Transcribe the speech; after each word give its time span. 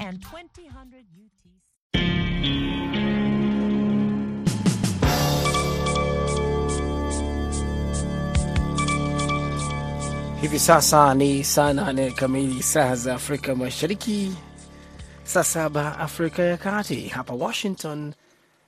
and 0.00 0.20
2000 0.22 1.06
UTC. 1.24 2.56
Hivi 10.40 10.58
sasa 10.58 11.14
ni 11.14 11.44
saa 11.44 11.72
nane 11.72 12.10
kamili 12.10 12.62
saa 12.62 12.94
za 12.94 13.14
Afrika 13.14 13.54
Mashariki, 13.54 14.32
saa 15.24 15.44
saba 15.44 15.98
Afrika 15.98 16.42
ya 16.42 16.56
Kati. 16.56 17.08
Hapa 17.08 17.34
Washington 17.34 18.14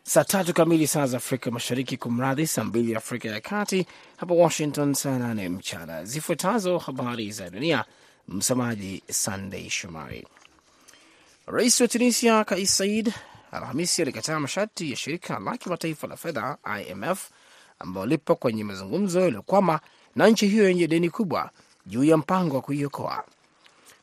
saa 0.03 0.25
tatu 0.25 0.55
kamili 0.55 0.87
saa 0.87 1.07
za 1.07 1.17
Afrika 1.17 1.51
Mashariki, 1.51 1.97
kumradhi, 1.97 2.47
saa 2.47 2.65
mbili 2.65 2.95
Afrika 2.97 3.29
ya 3.29 3.41
Kati. 3.41 3.87
Hapa 4.17 4.35
Washington 4.35 4.95
saa 4.95 5.19
nane 5.19 5.49
mchana. 5.49 6.05
Zifuatazo 6.05 6.79
habari 6.79 7.31
za 7.33 7.51
dunia, 7.51 7.85
msomaji 8.29 9.03
Sandey 9.11 9.71
Shomari. 9.71 10.27
Rais 11.51 11.81
wa 11.81 11.89
Tunisia 11.89 12.45
Kais 12.45 12.77
Said 12.77 13.13
Alhamisi 13.53 14.03
alikataa 14.03 14.41
masharti 14.41 14.91
ya 14.91 14.97
shirika 14.97 15.39
la 15.39 15.57
kimataifa 15.57 16.07
la 16.07 16.17
fedha 16.17 16.57
IMF 16.89 17.31
ambayo 17.79 18.07
lipo 18.07 18.37
kwenye 18.37 18.65
mazungumzo 18.65 19.21
yaliyokwama 19.21 19.81
na 20.17 20.29
nchi 20.29 20.49
hiyo 20.49 20.69
yenye 20.69 20.87
deni 20.87 21.11
kubwa 21.11 21.51
juu 21.87 22.05
ya 22.05 22.17
mpango 22.17 22.57
wa 22.57 22.63
kuiokoa. 22.63 23.25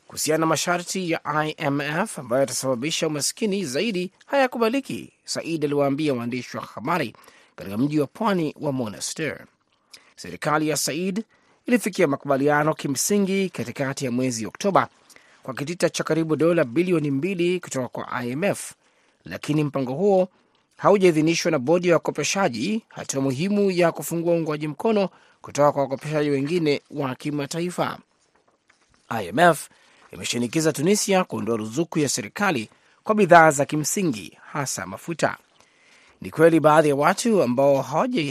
Kuhusiana 0.08 0.38
na 0.40 0.46
masharti 0.46 1.12
ya 1.12 1.22
IMF 1.58 2.20
ambayo 2.20 2.40
yatasababisha 2.40 3.08
umaskini 3.08 3.66
zaidi 3.66 4.12
hayakubaliki, 4.26 5.14
Said 5.26 5.66
aliwaambia 5.66 6.14
waandishi 6.14 6.58
wa 6.58 6.64
habari 6.64 7.16
katika 7.56 7.78
mji 7.78 8.00
wa 8.00 8.08
pwani 8.08 8.56
wa 8.62 8.72
Monastir. 8.72 9.46
Serikali 10.16 10.70
ya 10.70 10.78
Said 10.78 11.24
ilifikia 11.66 12.08
makubaliano 12.08 12.74
kimsingi 12.74 13.50
katikati 13.50 14.06
ya 14.06 14.12
mwezi 14.12 14.46
Oktoba 14.46 14.90
kwa 15.46 15.54
kitita 15.54 15.90
cha 15.90 16.04
karibu 16.04 16.36
dola 16.36 16.64
bilioni 16.64 17.12
mbili 17.12 17.60
kutoka 17.60 17.88
kwa 17.88 18.24
IMF, 18.26 18.72
lakini 19.26 19.64
mpango 19.64 19.94
huo 19.94 20.28
haujaidhinishwa 20.78 21.52
na 21.52 21.60
bodi 21.60 21.88
ya 21.88 21.94
wakopeshaji, 21.94 22.82
hatua 22.90 23.22
muhimu 23.22 23.72
ya 23.72 23.92
kufungua 23.92 24.34
uungwaji 24.34 24.68
mkono 24.68 25.10
kutoka 25.42 25.72
kwa 25.72 25.82
wakopeshaji 25.82 26.30
wengine 26.30 26.82
wa 26.92 27.16
kimataifa. 27.16 28.00
IMF 29.24 29.70
imeshinikiza 30.12 30.74
Tunisia 30.74 31.24
kuondoa 31.24 31.58
ruzuku 31.58 32.00
ya 32.00 32.10
serikali 32.10 32.70
kwa 33.04 33.16
bidhaa 33.16 33.52
za 33.52 33.66
kimsingi, 33.66 34.38
hasa 34.52 34.86
mafuta. 34.86 35.38
Ni 36.22 36.32
kweli 36.32 36.60
baadhi 36.60 36.90
ya 36.90 36.96
watu 36.96 37.44
ambao 37.44 37.82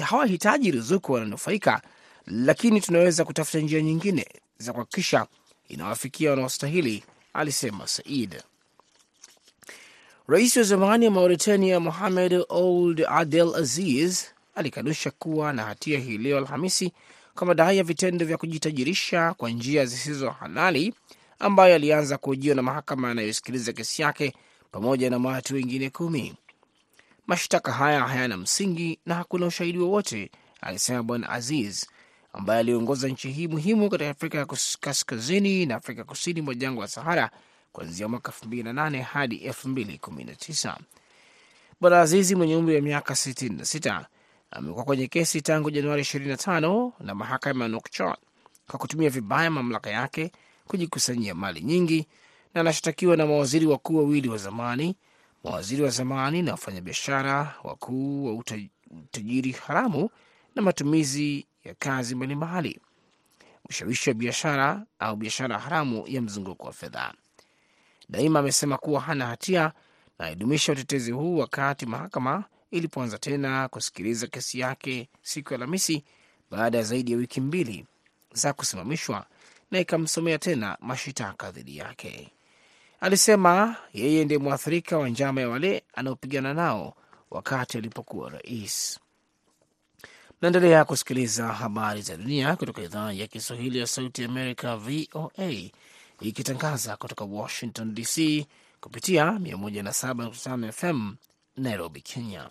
hawahitaji 0.05 0.71
ruzuku 0.71 1.13
wananufaika, 1.13 1.83
lakini 2.27 2.81
tunaweza 2.81 3.25
kutafuta 3.25 3.59
njia 3.59 3.83
nyingine 3.83 4.27
za 4.59 4.73
kuhakikisha 4.73 5.27
inawafikia 5.69 6.31
wanaostahili, 6.31 7.05
alisema 7.33 7.87
Said. 7.87 8.43
Rais 10.29 10.57
wa 10.57 10.63
zamani 10.63 11.05
wa 11.05 11.11
Mauritania 11.11 11.81
Mohamed 11.81 12.45
Ould 12.49 13.05
Adel 13.09 13.55
Aziz 13.55 14.25
alikanusha 14.55 15.11
kuwa 15.11 15.53
na 15.53 15.63
hatia 15.65 15.99
hii 15.99 16.19
leo 16.19 16.39
Alhamisi 16.39 16.93
kwa 17.35 17.47
madai 17.47 17.77
ya 17.79 17.85
vitendo 17.85 18.27
vya 18.27 18.37
kujitajirisha 18.37 19.35
kwa 19.35 19.51
njia 19.51 19.87
zisizo 19.87 20.31
halali 20.31 20.95
ambayo 21.39 21.75
alianza 21.75 22.19
kuhojiwa 22.19 22.55
na 22.57 22.63
mahakama 22.63 23.09
yanayosikiliza 23.09 23.73
kesi 23.73 24.03
yake 24.03 24.35
pamoja 24.73 25.11
na 25.11 25.19
watu 25.19 25.55
wengine 25.55 25.91
kumi. 25.91 26.35
Mashtaka 27.27 27.73
haya 27.73 28.01
hayana 28.09 28.37
msingi 28.37 28.99
na 29.07 29.15
hakuna 29.15 29.47
ushahidi 29.47 29.79
wowote, 29.79 30.31
alisema 30.61 31.03
Bwana 31.03 31.29
Aziz 31.31 31.87
ambaye 32.35 32.61
aliongoza 32.61 33.09
nchi 33.09 33.31
hii 33.31 33.49
muhimu 33.49 33.91
katika 33.91 34.11
Afrika 34.11 34.47
kaskazini 34.81 35.67
na 35.67 35.75
Afrika 35.75 36.05
kusini 36.05 36.41
mwa 36.43 36.55
jangwa 36.55 36.85
la 36.85 36.89
Sahara 36.89 37.31
kuanzia 37.73 38.09
mwaka 38.09 38.33
2008 38.47 39.03
hadi 39.03 39.37
2019. 39.49 40.77
Bwana 41.81 42.01
Azizi 42.01 42.35
mwenye 42.35 42.57
umri 42.57 42.75
wa 42.77 42.81
miaka 42.81 43.15
66 43.15 44.05
amekuwa 44.51 44.85
kwenye 44.85 45.07
kesi 45.07 45.43
tangu 45.43 45.71
Januari 45.71 46.03
25 46.03 46.91
na 47.01 47.15
mahakama 47.15 47.65
ya 47.65 47.69
Nouakchott 47.69 48.17
kwa 48.71 48.79
kutumia 48.79 49.11
vibaya 49.11 49.51
mamlaka 49.51 49.91
yake 49.91 50.33
kujikusanyia 50.67 51.35
mali 51.35 51.61
nyingi, 51.61 52.07
na 52.55 52.61
anashtakiwa 52.61 53.17
na 53.17 53.27
mawaziri 53.27 53.67
wakuu 53.67 53.97
wawili 53.97 54.29
wa 54.29 54.37
zamani, 54.39 54.97
mawaziri 55.45 55.83
wa 55.83 55.91
zamani 55.91 56.43
na 56.43 56.53
wafanyabiashara 56.53 57.55
wakuu 57.65 58.27
wa 58.27 58.45
utajiri 59.03 59.53
haramu 59.53 60.11
na 60.55 60.63
matumizi 60.63 61.47
ya 61.65 61.75
kazi 61.75 62.15
mbalimbali, 62.15 62.81
ushawishi 63.69 64.11
wa 64.11 64.15
biashara 64.15 64.83
au 64.99 65.17
biashara 65.17 65.59
haramu 65.59 66.05
ya 66.07 66.23
mzunguko 66.23 66.67
wa 66.67 66.73
fedha. 66.73 67.15
Daima 68.09 68.39
amesema 68.39 68.79
kuwa 68.79 69.01
hana 69.01 69.27
hatia 69.27 69.73
na 70.19 70.27
alidumisha 70.27 70.73
utetezi 70.73 71.13
huu 71.13 71.39
wakati 71.39 71.87
mahakama 71.87 72.45
ilipoanza 72.71 73.19
tena 73.19 73.69
kusikiliza 73.69 74.27
kesi 74.27 74.59
yake 74.61 75.09
siku 75.23 75.53
ya 75.53 75.57
Alhamisi 75.59 76.05
baada 76.51 76.79
ya 76.79 76.85
zaidi 76.85 77.13
ya 77.13 77.19
wiki 77.19 77.41
mbili 77.41 77.87
za 78.33 78.53
kusimamishwa 78.53 79.27
na 79.71 79.81
ikamsomea 79.81 80.39
tena 80.39 80.77
mashitaka 80.81 81.51
dhidi 81.51 81.77
yake. 81.77 82.31
Alisema 83.01 83.77
yeye 83.93 84.25
ndiye 84.25 84.39
mwathirika 84.41 84.99
wa 84.99 85.09
njama 85.09 85.41
ya 85.41 85.49
wale 85.49 85.83
anaopigana 85.95 86.55
nao 86.55 86.95
wakati 87.31 87.79
alipokuwa 87.79 88.31
rais. 88.31 89.01
Naendelea 90.43 90.85
kusikiliza 90.85 91.49
habari 91.49 92.03
za 92.03 92.17
dunia 92.17 92.57
kutoka 92.57 92.83
idhaa 92.83 93.13
ya 93.13 93.27
Kiswahili 93.27 93.79
ya 93.79 93.87
Sauti 93.87 94.25
Amerika, 94.25 94.77
VOA, 94.77 95.71
ikitangaza 96.21 96.97
kutoka 96.97 97.25
Washington 97.25 97.95
DC 97.95 98.47
kupitia 98.81 99.25
107.5 99.31 100.73
FM 100.73 101.15
Nairobi, 101.57 102.01
Kenya. 102.01 102.51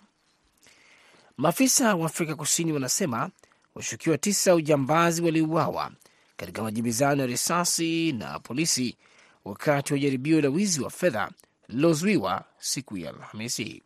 Maafisa 1.36 1.94
wa 1.94 2.06
Afrika 2.06 2.34
Kusini 2.34 2.72
wanasema 2.72 3.30
washukiwa 3.74 4.18
tisa 4.18 4.54
ujambazi 4.54 5.22
waliuawa 5.22 5.92
katika 6.36 6.62
majibizano 6.62 7.20
ya 7.20 7.26
risasi 7.26 8.12
na 8.12 8.38
polisi 8.38 8.96
wakati 9.44 9.92
wa 9.92 9.98
jaribio 9.98 10.40
la 10.40 10.48
wizi 10.48 10.80
wa 10.80 10.90
fedha 10.90 11.30
lililozuiwa 11.68 12.44
siku 12.58 12.96
ya 12.96 13.10
Alhamisi. 13.10 13.82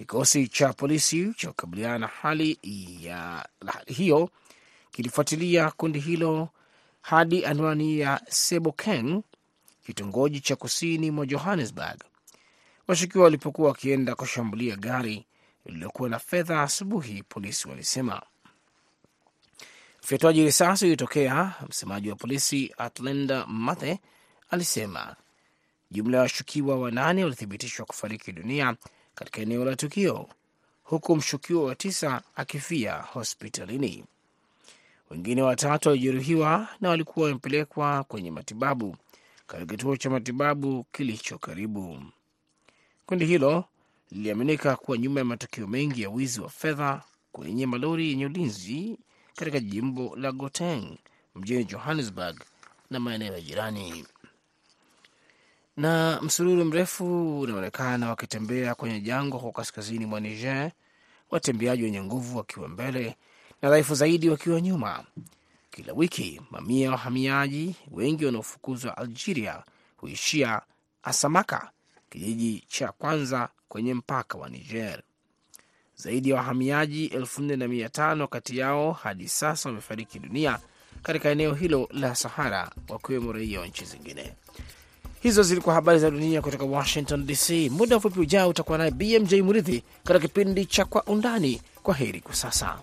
Kikosi 0.00 0.48
cha 0.48 0.72
polisi 0.72 1.34
cha 1.36 1.48
kukabiliana 1.48 1.98
na 1.98 2.06
hali 2.06 2.58
ya 3.00 3.48
hiyo 3.86 4.30
kilifuatilia 4.90 5.70
kundi 5.70 5.98
hilo 6.00 6.48
hadi 7.02 7.46
anwani 7.46 7.98
ya 7.98 8.20
Sebokeng, 8.28 9.22
kitongoji 9.86 10.40
cha 10.40 10.56
kusini 10.56 11.10
mwa 11.10 11.26
Johannesburg, 11.26 12.04
washukiwa 12.88 13.24
walipokuwa 13.24 13.68
wakienda 13.68 14.14
kushambulia 14.14 14.76
gari 14.76 15.26
lililokuwa 15.64 16.08
na 16.08 16.18
fedha 16.18 16.62
asubuhi, 16.62 17.22
polisi 17.22 17.68
walisema. 17.68 18.22
Ufyatuaji 20.02 20.44
risasi 20.44 20.86
ulitokea. 20.86 21.54
Msemaji 21.68 22.10
wa 22.10 22.16
polisi 22.16 22.74
Atlenda 22.78 23.46
Mathe 23.46 24.00
alisema 24.50 25.16
jumla 25.90 26.16
ya 26.16 26.22
washukiwa 26.22 26.78
wanane 26.78 27.24
walithibitishwa 27.24 27.86
kufariki 27.86 28.32
dunia 28.32 28.76
katika 29.20 29.40
eneo 29.42 29.64
la 29.64 29.76
tukio, 29.76 30.28
huku 30.82 31.16
mshukiwa 31.16 31.64
wa 31.64 31.74
tisa 31.74 32.22
akifia 32.36 32.94
hospitalini. 32.98 34.04
Wengine 35.10 35.42
watatu 35.42 35.88
walijeruhiwa 35.88 36.68
na 36.80 36.88
walikuwa 36.88 37.26
wamepelekwa 37.26 38.04
kwenye 38.04 38.30
matibabu 38.30 38.96
katika 39.46 39.72
kituo 39.76 39.96
cha 39.96 40.10
matibabu 40.10 40.84
kilicho 40.92 41.38
karibu. 41.38 42.02
Kundi 43.06 43.26
hilo 43.26 43.64
liliaminika 44.10 44.76
kuwa 44.76 44.98
nyuma 44.98 45.20
ya 45.20 45.24
matukio 45.24 45.66
mengi 45.66 46.02
ya 46.02 46.10
wizi 46.10 46.40
wa 46.40 46.48
fedha 46.50 47.02
kwenye 47.32 47.66
malori 47.66 48.08
yenye 48.08 48.26
ulinzi 48.26 48.98
katika 49.36 49.60
jimbo 49.60 50.16
la 50.16 50.32
Gauteng 50.32 50.98
mjini 51.34 51.64
Johannesburg 51.64 52.40
na 52.90 53.00
maeneo 53.00 53.32
ya 53.32 53.40
jirani. 53.40 54.04
Na 55.80 56.20
msururu 56.22 56.64
mrefu 56.64 57.40
unaonekana 57.40 58.08
wakitembea 58.08 58.74
kwenye 58.74 59.00
jangwa 59.00 59.40
huko 59.40 59.52
kaskazini 59.52 60.06
mwa 60.06 60.20
Niger, 60.20 60.70
watembeaji 61.30 61.82
wenye 61.82 62.02
nguvu 62.02 62.38
wakiwa 62.38 62.68
mbele 62.68 63.16
na 63.62 63.70
dhaifu 63.70 63.94
zaidi 63.94 64.28
wakiwa 64.30 64.60
nyuma. 64.60 65.04
Kila 65.70 65.92
wiki 65.92 66.40
mamia 66.50 66.84
ya 66.84 66.90
wahamiaji 66.90 67.74
wengi 67.90 68.24
wanaofukuzwa 68.26 68.96
Algeria 68.96 69.62
huishia 69.96 70.60
Asamaka, 71.02 71.70
kijiji 72.10 72.64
cha 72.68 72.92
kwanza 72.92 73.48
kwenye 73.68 73.94
mpaka 73.94 74.38
wa 74.38 74.48
Niger. 74.48 75.02
Zaidi 75.96 76.30
ya 76.30 76.36
wahamiaji 76.36 77.06
elfu 77.06 77.42
nne 77.42 77.56
na 77.56 77.68
mia 77.68 77.88
tano 77.88 78.26
kati 78.26 78.58
yao 78.58 78.92
hadi 78.92 79.28
sasa 79.28 79.68
wamefariki 79.68 80.18
dunia 80.18 80.58
katika 81.02 81.28
eneo 81.30 81.54
hilo 81.54 81.88
la 81.92 82.14
Sahara, 82.14 82.70
wakiwemo 82.88 83.32
raia 83.32 83.60
wa 83.60 83.66
nchi 83.66 83.84
zingine. 83.84 84.32
Hizo 85.20 85.42
zilikuwa 85.42 85.74
habari 85.74 85.98
za 85.98 86.10
dunia 86.10 86.42
kutoka 86.42 86.64
Washington 86.64 87.26
DC. 87.26 87.50
Muda 87.70 87.96
mfupi 87.96 88.20
ujao 88.20 88.48
utakuwa 88.48 88.78
naye 88.78 88.90
BMJ 88.90 89.34
Muridhi 89.34 89.82
katika 90.04 90.28
kipindi 90.28 90.66
cha 90.66 90.84
Kwa 90.84 91.04
Undani. 91.04 91.62
Kwa 91.82 91.94
heri 91.94 92.20
kwa 92.20 92.34
sasa. 92.34 92.78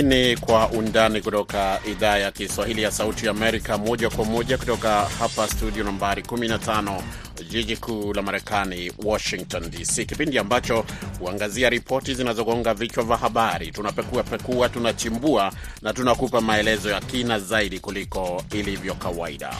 Hii 0.00 0.06
ni 0.06 0.36
Kwa 0.36 0.68
Undani 0.68 1.20
kutoka 1.20 1.80
idhaa 1.90 2.16
ya 2.18 2.30
Kiswahili 2.32 2.82
ya 2.82 2.90
Sauti 2.90 3.28
Amerika, 3.28 3.78
moja 3.78 4.10
kwa 4.10 4.24
moja 4.24 4.58
kutoka 4.58 5.04
hapa 5.18 5.48
studio 5.48 5.84
nambari 5.84 6.22
15 6.22 7.00
jiji 7.50 7.76
kuu 7.76 8.12
la 8.14 8.22
Marekani, 8.22 8.92
Washington 9.04 9.70
DC, 9.70 10.04
kipindi 10.06 10.38
ambacho 10.38 10.84
huangazia 11.18 11.70
ripoti 11.70 12.14
zinazogonga 12.14 12.74
vichwa 12.74 13.04
vya 13.04 13.16
habari. 13.16 13.70
Tunapekua 13.70 14.22
pekua, 14.22 14.68
tunachimbua 14.68 15.52
na 15.82 15.92
tunakupa 15.92 16.40
maelezo 16.40 16.90
ya 16.90 17.00
kina 17.00 17.38
zaidi 17.38 17.80
kuliko 17.80 18.42
ilivyo 18.52 18.94
kawaida. 18.94 19.50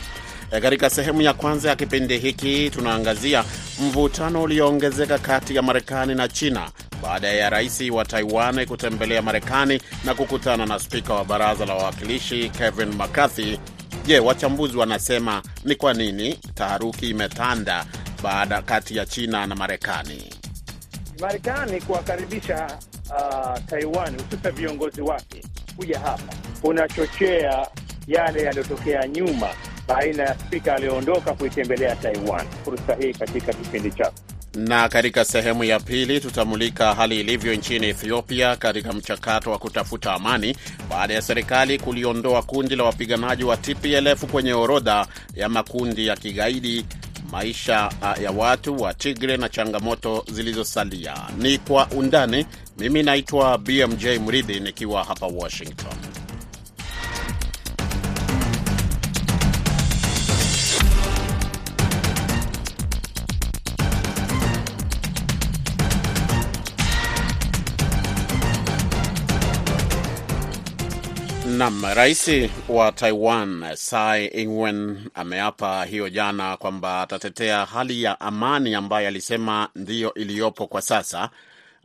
Katika 0.50 0.90
sehemu 0.90 1.22
ya 1.22 1.32
kwanza 1.34 1.68
ya 1.68 1.76
kipindi 1.76 2.18
hiki 2.18 2.70
tunaangazia 2.70 3.44
mvutano 3.80 4.42
ulioongezeka 4.42 5.18
kati 5.18 5.54
ya 5.56 5.62
Marekani 5.62 6.14
na 6.14 6.28
China 6.28 6.70
baada 7.02 7.28
ya 7.28 7.50
rais 7.50 7.80
wa 7.90 8.04
Taiwan 8.04 8.66
kutembelea 8.66 9.22
Marekani 9.22 9.80
na 10.04 10.14
kukutana 10.14 10.66
na 10.66 10.78
spika 10.78 11.14
wa 11.14 11.24
baraza 11.24 11.66
la 11.66 11.74
wawakilishi 11.74 12.48
Kevin 12.50 12.88
McCarthy. 12.88 13.58
Je, 14.06 14.18
wachambuzi 14.18 14.76
wanasema 14.76 15.42
ni 15.64 15.74
kwa 15.74 15.94
nini 15.94 16.34
taharuki 16.54 17.10
imetanda 17.10 17.84
baada 18.22 18.62
kati 18.62 18.96
ya 18.96 19.06
China 19.06 19.46
na 19.46 19.54
Marekani? 19.54 20.34
Marekani 21.20 21.80
kuwakaribisha 21.80 22.78
uh, 23.10 23.58
Taiwan 23.66 24.16
hususan 24.22 24.52
viongozi 24.52 25.00
wake 25.02 25.42
kuja 25.76 25.98
hapa 26.00 26.34
kunachochea 26.62 27.66
yale 28.06 28.42
yaliyotokea 28.42 29.08
nyuma 29.08 29.48
baina 29.88 30.22
ya 30.22 30.38
spika 30.38 30.74
aliyoondoka 30.74 31.34
kuitembelea 31.34 31.96
Taiwan. 31.96 32.46
Fursa 32.64 32.94
hii 33.00 33.12
katika 33.14 33.52
kipindi 33.52 33.90
chako 33.90 34.14
na 34.54 34.88
katika 34.88 35.24
sehemu 35.24 35.64
ya 35.64 35.80
pili 35.80 36.20
tutamulika 36.20 36.94
hali 36.94 37.20
ilivyo 37.20 37.54
nchini 37.54 37.86
Ethiopia 37.88 38.56
katika 38.56 38.92
mchakato 38.92 39.50
wa 39.50 39.58
kutafuta 39.58 40.12
amani 40.14 40.56
baada 40.90 41.14
ya 41.14 41.22
serikali 41.22 41.78
kuliondoa 41.78 42.42
kundi 42.42 42.76
la 42.76 42.84
wapiganaji 42.84 43.44
wa 43.44 43.56
TPLF 43.56 44.24
kwenye 44.24 44.52
orodha 44.52 45.06
ya 45.34 45.48
makundi 45.48 46.06
ya 46.06 46.16
kigaidi, 46.16 46.84
maisha 47.30 47.90
ya 48.22 48.30
watu 48.30 48.82
wa 48.82 48.94
Tigre 48.94 49.36
na 49.36 49.48
changamoto 49.48 50.24
zilizosalia. 50.32 51.14
Ni 51.38 51.58
kwa 51.58 51.86
undani. 51.88 52.46
Mimi 52.78 53.02
naitwa 53.02 53.58
BMJ 53.58 54.04
Mridhi 54.06 54.60
nikiwa 54.60 55.04
hapa 55.04 55.26
Washington. 55.26 55.92
Nam, 71.60 71.84
rais 71.94 72.28
wa 72.68 72.92
Taiwan 72.92 73.64
Tsai 73.74 74.26
Ing-wen 74.26 74.98
ameapa 75.14 75.84
hiyo 75.84 76.08
jana 76.08 76.56
kwamba 76.56 77.00
atatetea 77.02 77.64
hali 77.66 78.02
ya 78.02 78.20
amani 78.20 78.74
ambayo 78.74 79.08
alisema 79.08 79.68
ndiyo 79.76 80.14
iliyopo 80.14 80.66
kwa 80.66 80.82
sasa, 80.82 81.30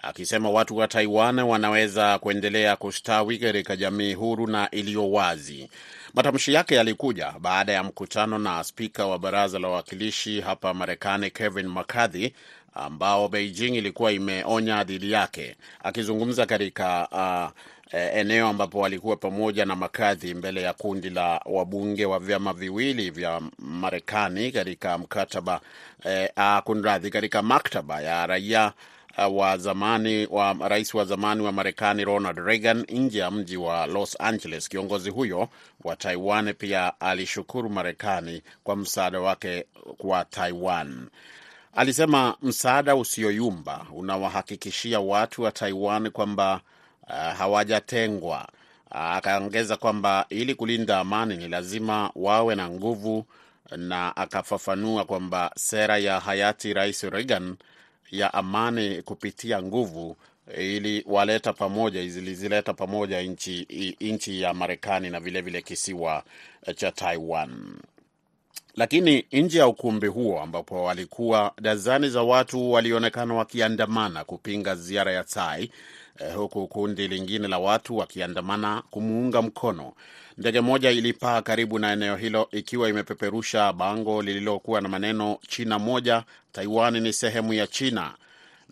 akisema 0.01 0.49
watu 0.49 0.77
wa 0.77 0.87
Taiwan 0.87 1.39
wanaweza 1.39 2.19
kuendelea 2.19 2.75
kustawi 2.75 3.37
katika 3.37 3.75
jamii 3.75 4.13
huru 4.13 4.47
na 4.47 4.71
iliyo 4.71 5.11
wazi. 5.11 5.69
Matamshi 6.13 6.53
yake 6.53 6.75
yalikuja 6.75 7.33
baada 7.39 7.73
ya 7.73 7.83
mkutano 7.83 8.37
na 8.39 8.63
spika 8.63 9.05
wa 9.05 9.19
baraza 9.19 9.59
la 9.59 9.67
wawakilishi 9.67 10.41
hapa 10.41 10.73
Marekani 10.73 11.31
Kevin 11.31 11.67
McCarthy 11.67 12.29
ambao 12.73 13.27
Beijing 13.27 13.75
ilikuwa 13.75 14.11
imeonya 14.11 14.83
dhidi 14.83 15.11
yake. 15.11 15.55
Akizungumza 15.83 16.45
katika 16.45 17.07
uh, 17.11 17.61
eneo 17.95 18.47
ambapo 18.47 18.79
walikuwa 18.79 19.15
pamoja 19.15 19.65
na 19.65 19.75
makadhi 19.75 20.33
mbele 20.33 20.61
ya 20.61 20.73
kundi 20.73 21.09
la 21.09 21.41
wabunge 21.45 22.05
wa 22.05 22.19
vyama 22.19 22.53
viwili 22.53 23.09
vya 23.09 23.41
Marekani 23.59 24.51
katika 24.51 24.97
mkataba 24.97 25.61
eh, 26.05 26.29
kunradhi, 26.63 27.09
katika 27.09 27.41
maktaba 27.41 28.01
ya 28.01 28.27
raia 28.27 28.73
uh, 29.17 29.37
wa 29.37 29.57
zamani 29.57 30.27
wa 30.31 30.53
rais 30.67 30.93
wa 30.93 31.05
zamani 31.05 31.41
wa 31.41 31.51
Marekani 31.51 32.05
Ronald 32.05 32.37
Reagan 32.37 32.85
nje 32.89 33.19
ya 33.19 33.31
mji 33.31 33.57
wa 33.57 33.85
Los 33.87 34.21
Angeles. 34.21 34.69
Kiongozi 34.69 35.09
huyo 35.09 35.49
wa 35.83 35.95
Taiwan 35.95 36.53
pia 36.53 36.99
alishukuru 36.99 37.69
Marekani 37.69 38.41
kwa 38.63 38.75
msaada 38.75 39.19
wake 39.19 39.65
kwa 39.97 40.25
Taiwan. 40.25 41.07
Alisema 41.75 42.37
msaada 42.41 42.95
usioyumba 42.95 43.85
unawahakikishia 43.93 44.99
watu 44.99 45.41
wa 45.41 45.51
Taiwan 45.51 46.11
kwamba 46.11 46.61
Uh, 47.09 47.13
hawajatengwa. 47.37 48.47
Akaongeza 48.89 49.73
uh, 49.73 49.79
kwamba 49.79 50.25
ili 50.29 50.55
kulinda 50.55 50.99
amani 50.99 51.37
ni 51.37 51.47
lazima 51.47 52.11
wawe 52.15 52.55
na 52.55 52.69
nguvu, 52.69 53.25
na 53.77 54.15
akafafanua 54.17 55.05
kwamba 55.05 55.51
sera 55.55 55.97
ya 55.97 56.19
hayati 56.19 56.73
Rais 56.73 57.03
Reagan 57.03 57.55
ya 58.11 58.33
amani 58.33 59.01
kupitia 59.01 59.61
nguvu 59.63 60.17
ili 60.57 61.03
waleta 61.07 61.53
pamoja 61.53 62.07
zilizileta 62.07 62.73
pamoja 62.73 63.21
nchi, 63.21 63.67
nchi 64.01 64.41
ya 64.41 64.53
Marekani 64.53 65.09
na 65.09 65.19
vilevile 65.19 65.41
vile 65.41 65.61
kisiwa 65.61 66.23
cha 66.75 66.91
Taiwan. 66.91 67.75
Lakini 68.75 69.25
nje 69.31 69.59
ya 69.59 69.67
ukumbi 69.67 70.07
huo 70.07 70.41
ambapo 70.41 70.83
walikuwa 70.83 71.53
dazani 71.61 72.09
za 72.09 72.23
watu 72.23 72.71
walionekana 72.71 73.33
wakiandamana 73.33 74.23
kupinga 74.23 74.75
ziara 74.75 75.11
ya 75.11 75.23
Tsai 75.23 75.71
Eh, 76.19 76.35
huku 76.35 76.67
kundi 76.67 77.07
lingine 77.07 77.47
la 77.47 77.59
watu 77.59 77.97
wakiandamana 77.97 78.83
kumuunga 78.89 79.41
mkono. 79.41 79.93
Ndege 80.37 80.61
moja 80.61 80.91
ilipaa 80.91 81.41
karibu 81.41 81.79
na 81.79 81.91
eneo 81.91 82.15
hilo 82.15 82.47
ikiwa 82.51 82.89
imepeperusha 82.89 83.73
bango 83.73 84.21
lililokuwa 84.21 84.81
na 84.81 84.89
maneno 84.89 85.37
China 85.47 85.79
moja, 85.79 86.23
Taiwan 86.51 86.99
ni 86.99 87.13
sehemu 87.13 87.53
ya 87.53 87.67
China. 87.67 88.13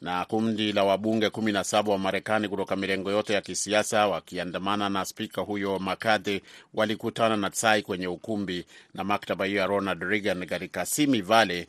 Na 0.01 0.25
kundi 0.25 0.71
la 0.71 0.83
wabunge 0.83 1.29
kumi 1.29 1.51
na 1.51 1.63
saba 1.63 1.91
wa 1.91 1.97
Marekani 1.97 2.47
kutoka 2.49 2.75
mirengo 2.75 3.11
yote 3.11 3.33
ya 3.33 3.41
kisiasa 3.41 4.07
wakiandamana 4.07 4.89
na 4.89 5.05
spika 5.05 5.41
huyo 5.41 5.79
McCarthy 5.79 6.39
walikutana 6.73 7.37
na 7.37 7.49
Tsai 7.49 7.81
kwenye 7.81 8.07
ukumbi 8.07 8.65
na 8.93 9.03
maktaba 9.03 9.45
hiyo 9.45 9.59
ya 9.59 9.67
Ronald 9.67 10.01
Reagan 10.03 10.45
katika 10.45 10.85
Simi 10.85 11.21
Valley 11.21 11.67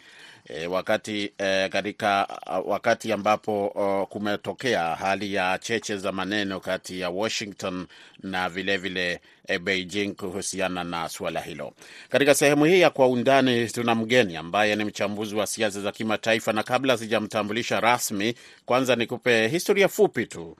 E, 0.48 0.66
wakati 0.66 1.32
e, 1.38 1.68
katika 1.68 2.28
wakati 2.66 3.12
ambapo 3.12 3.72
o, 3.74 4.06
kumetokea 4.06 4.82
hali 4.96 5.34
ya 5.34 5.58
cheche 5.58 5.96
za 5.96 6.12
maneno 6.12 6.60
kati 6.60 7.00
ya 7.00 7.10
Washington 7.10 7.86
na 8.22 8.48
vilevile 8.48 9.08
vile, 9.08 9.20
e, 9.48 9.58
Beijing 9.58 10.14
kuhusiana 10.14 10.84
na 10.84 11.08
suala 11.08 11.40
hilo. 11.40 11.72
Katika 12.08 12.34
sehemu 12.34 12.64
hii 12.64 12.80
ya 12.80 12.90
kwa 12.90 13.08
undani 13.08 13.66
tuna 13.68 13.94
mgeni 13.94 14.36
ambaye 14.36 14.76
ni 14.76 14.84
mchambuzi 14.84 15.34
wa 15.34 15.46
siasa 15.46 15.80
za 15.80 15.92
kimataifa, 15.92 16.52
na 16.52 16.62
kabla 16.62 16.96
sijamtambulisha 16.98 17.80
rasmi, 17.80 18.34
kwanza 18.66 18.96
nikupe 18.96 19.48
historia 19.48 19.88
fupi 19.88 20.26
tu. 20.26 20.56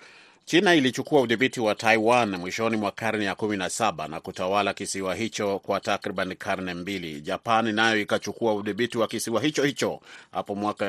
China 0.46 0.74
ilichukua 0.74 1.20
udhibiti 1.20 1.60
wa 1.60 1.74
Taiwan 1.74 2.36
mwishoni 2.36 2.76
mwa 2.76 2.90
karne 2.92 3.24
ya 3.24 3.34
kumi 3.34 3.56
na 3.56 4.20
kutawala 4.22 4.74
kisiwa 4.74 5.14
hicho 5.14 5.58
kwa 5.58 5.80
takriban 5.80 6.34
karne 6.36 6.74
mbili. 6.74 7.20
Japan 7.20 7.74
nayo 7.74 8.00
ikachukua 8.00 8.54
udhibiti 8.54 8.98
wa 8.98 9.08
kisiwa 9.08 9.40
hicho 9.42 9.62
hicho 9.64 10.00
hapo 10.32 10.54
mwaka 10.54 10.86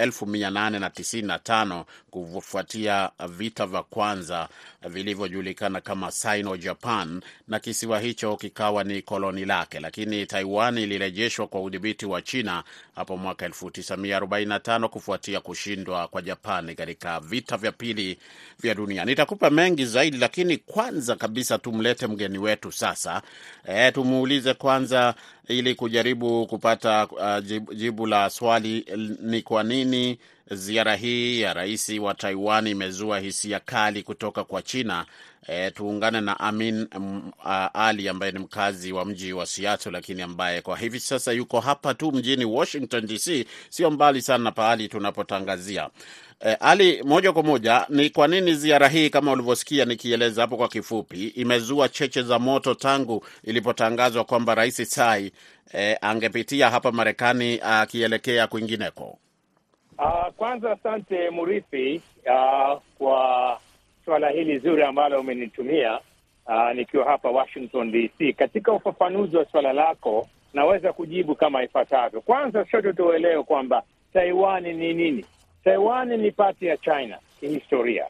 elfu 0.00 0.26
mia 0.26 0.50
nane 0.50 0.78
na 0.78 0.90
tisini 0.90 1.28
na 1.28 1.38
tano 1.38 1.84
kufuatia 2.10 3.10
vita 3.28 3.66
vya 3.66 3.82
kwanza 3.82 4.48
vilivyojulikana 4.88 5.80
kama 5.80 6.10
Sino 6.10 6.56
Japan, 6.56 7.20
na 7.48 7.58
kisiwa 7.60 8.00
hicho 8.00 8.36
kikawa 8.36 8.84
ni 8.84 9.02
koloni 9.02 9.44
lake, 9.44 9.80
lakini 9.80 10.26
Taiwan 10.26 10.78
ilirejeshwa 10.78 11.46
kwa 11.46 11.62
udhibiti 11.62 12.06
wa 12.06 12.22
China 12.22 12.64
hapo 12.94 13.16
mwaka 13.16 13.48
1945 13.48 14.88
kufuatia 14.88 15.40
kushindwa 15.40 16.08
kwa 16.08 16.22
Japani 16.22 16.74
katika 16.74 17.20
vita 17.20 17.56
vya 17.56 17.72
pili 17.72 18.18
vya 18.60 18.74
dunia. 18.74 19.04
Nitakupa 19.04 19.50
mengi 19.50 19.86
zaidi, 19.86 20.16
lakini 20.16 20.56
kwanza 20.56 21.16
kabisa 21.16 21.58
tumlete 21.58 22.06
mgeni 22.06 22.38
wetu 22.38 22.72
sasa. 22.72 23.22
E, 23.68 23.92
tumuulize 23.92 24.54
kwanza 24.54 25.14
ili 25.48 25.74
kujaribu 25.74 26.46
kupata 26.46 27.06
uh, 27.06 27.44
jibu, 27.44 27.74
jibu 27.74 28.06
la 28.06 28.30
swali 28.30 28.86
ni 29.22 29.42
kwa 29.42 29.62
nini 29.62 30.18
ziara 30.50 30.96
hii 30.96 31.40
ya 31.40 31.54
rais 31.54 31.88
wa 31.88 32.14
Taiwan 32.14 32.66
imezua 32.66 33.18
hisia 33.20 33.60
kali 33.60 34.02
kutoka 34.02 34.44
kwa 34.44 34.62
China. 34.62 35.06
E, 35.46 35.70
tuungane 35.70 36.20
na 36.20 36.40
Amin 36.40 36.86
m, 36.96 37.22
a, 37.44 37.70
Ali 37.74 38.08
ambaye 38.08 38.32
ni 38.32 38.38
mkazi 38.38 38.92
wa 38.92 39.04
mji 39.04 39.32
wa 39.32 39.46
Seattle, 39.46 39.92
lakini 39.92 40.22
ambaye 40.22 40.60
kwa 40.62 40.76
hivi 40.78 41.00
sasa 41.00 41.32
yuko 41.32 41.60
hapa 41.60 41.94
tu 41.94 42.12
mjini 42.12 42.44
Washington 42.44 43.06
DC, 43.06 43.46
sio 43.68 43.90
mbali 43.90 44.22
sana 44.22 44.44
na 44.44 44.52
pahali 44.52 44.88
tunapotangazia. 44.88 45.88
E, 46.46 46.54
Ali, 46.54 47.02
moja 47.02 47.32
kwa 47.32 47.42
moja, 47.42 47.86
ni 47.88 48.10
kwa 48.10 48.28
nini 48.28 48.54
ziara 48.54 48.88
hii 48.88 49.10
kama 49.10 49.32
ulivyosikia 49.32 49.84
nikieleza 49.84 50.42
hapo 50.42 50.56
kwa 50.56 50.68
kifupi, 50.68 51.26
imezua 51.28 51.88
cheche 51.88 52.22
za 52.22 52.38
moto 52.38 52.74
tangu 52.74 53.24
ilipotangazwa 53.44 54.24
kwamba 54.24 54.54
rais 54.54 54.76
Tsai 54.76 55.32
e, 55.74 55.94
angepitia 56.00 56.70
hapa 56.70 56.92
Marekani 56.92 57.60
akielekea 57.62 58.46
kwingineko? 58.46 59.18
Uh, 59.98 60.28
kwanza 60.36 60.72
asante 60.72 61.30
Murithi 61.30 62.02
uh, 62.26 62.80
kwa 62.98 63.60
suala 64.04 64.28
hili 64.30 64.58
zuri 64.58 64.82
ambalo 64.82 65.20
umenitumia 65.20 66.00
uh, 66.46 66.72
nikiwa 66.74 67.04
hapa 67.04 67.30
Washington 67.30 67.92
DC. 67.92 68.32
Katika 68.36 68.72
ufafanuzi 68.72 69.36
wa 69.36 69.44
suala 69.44 69.72
lako, 69.72 70.28
naweza 70.54 70.92
kujibu 70.92 71.34
kama 71.34 71.62
ifuatavyo. 71.62 72.20
Kwanza, 72.20 72.66
sote 72.70 72.92
tuelewe 72.92 73.42
kwamba 73.42 73.82
Taiwan 74.12 74.62
ni 74.62 74.94
nini. 74.94 75.24
Taiwan 75.64 76.08
ni 76.16 76.30
pati 76.30 76.66
ya 76.66 76.76
China 76.76 77.18
kihistoria, 77.40 78.06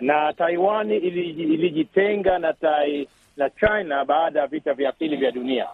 na 0.00 0.32
Taiwan 0.32 0.90
ilijitenga 0.90 2.38
na 2.38 2.52
tai, 2.52 3.08
na 3.36 3.50
China 3.50 4.04
baada 4.04 4.40
ya 4.40 4.46
vita 4.46 4.74
vya 4.74 4.92
pili 4.92 5.16
vya 5.16 5.30
dunia 5.30 5.68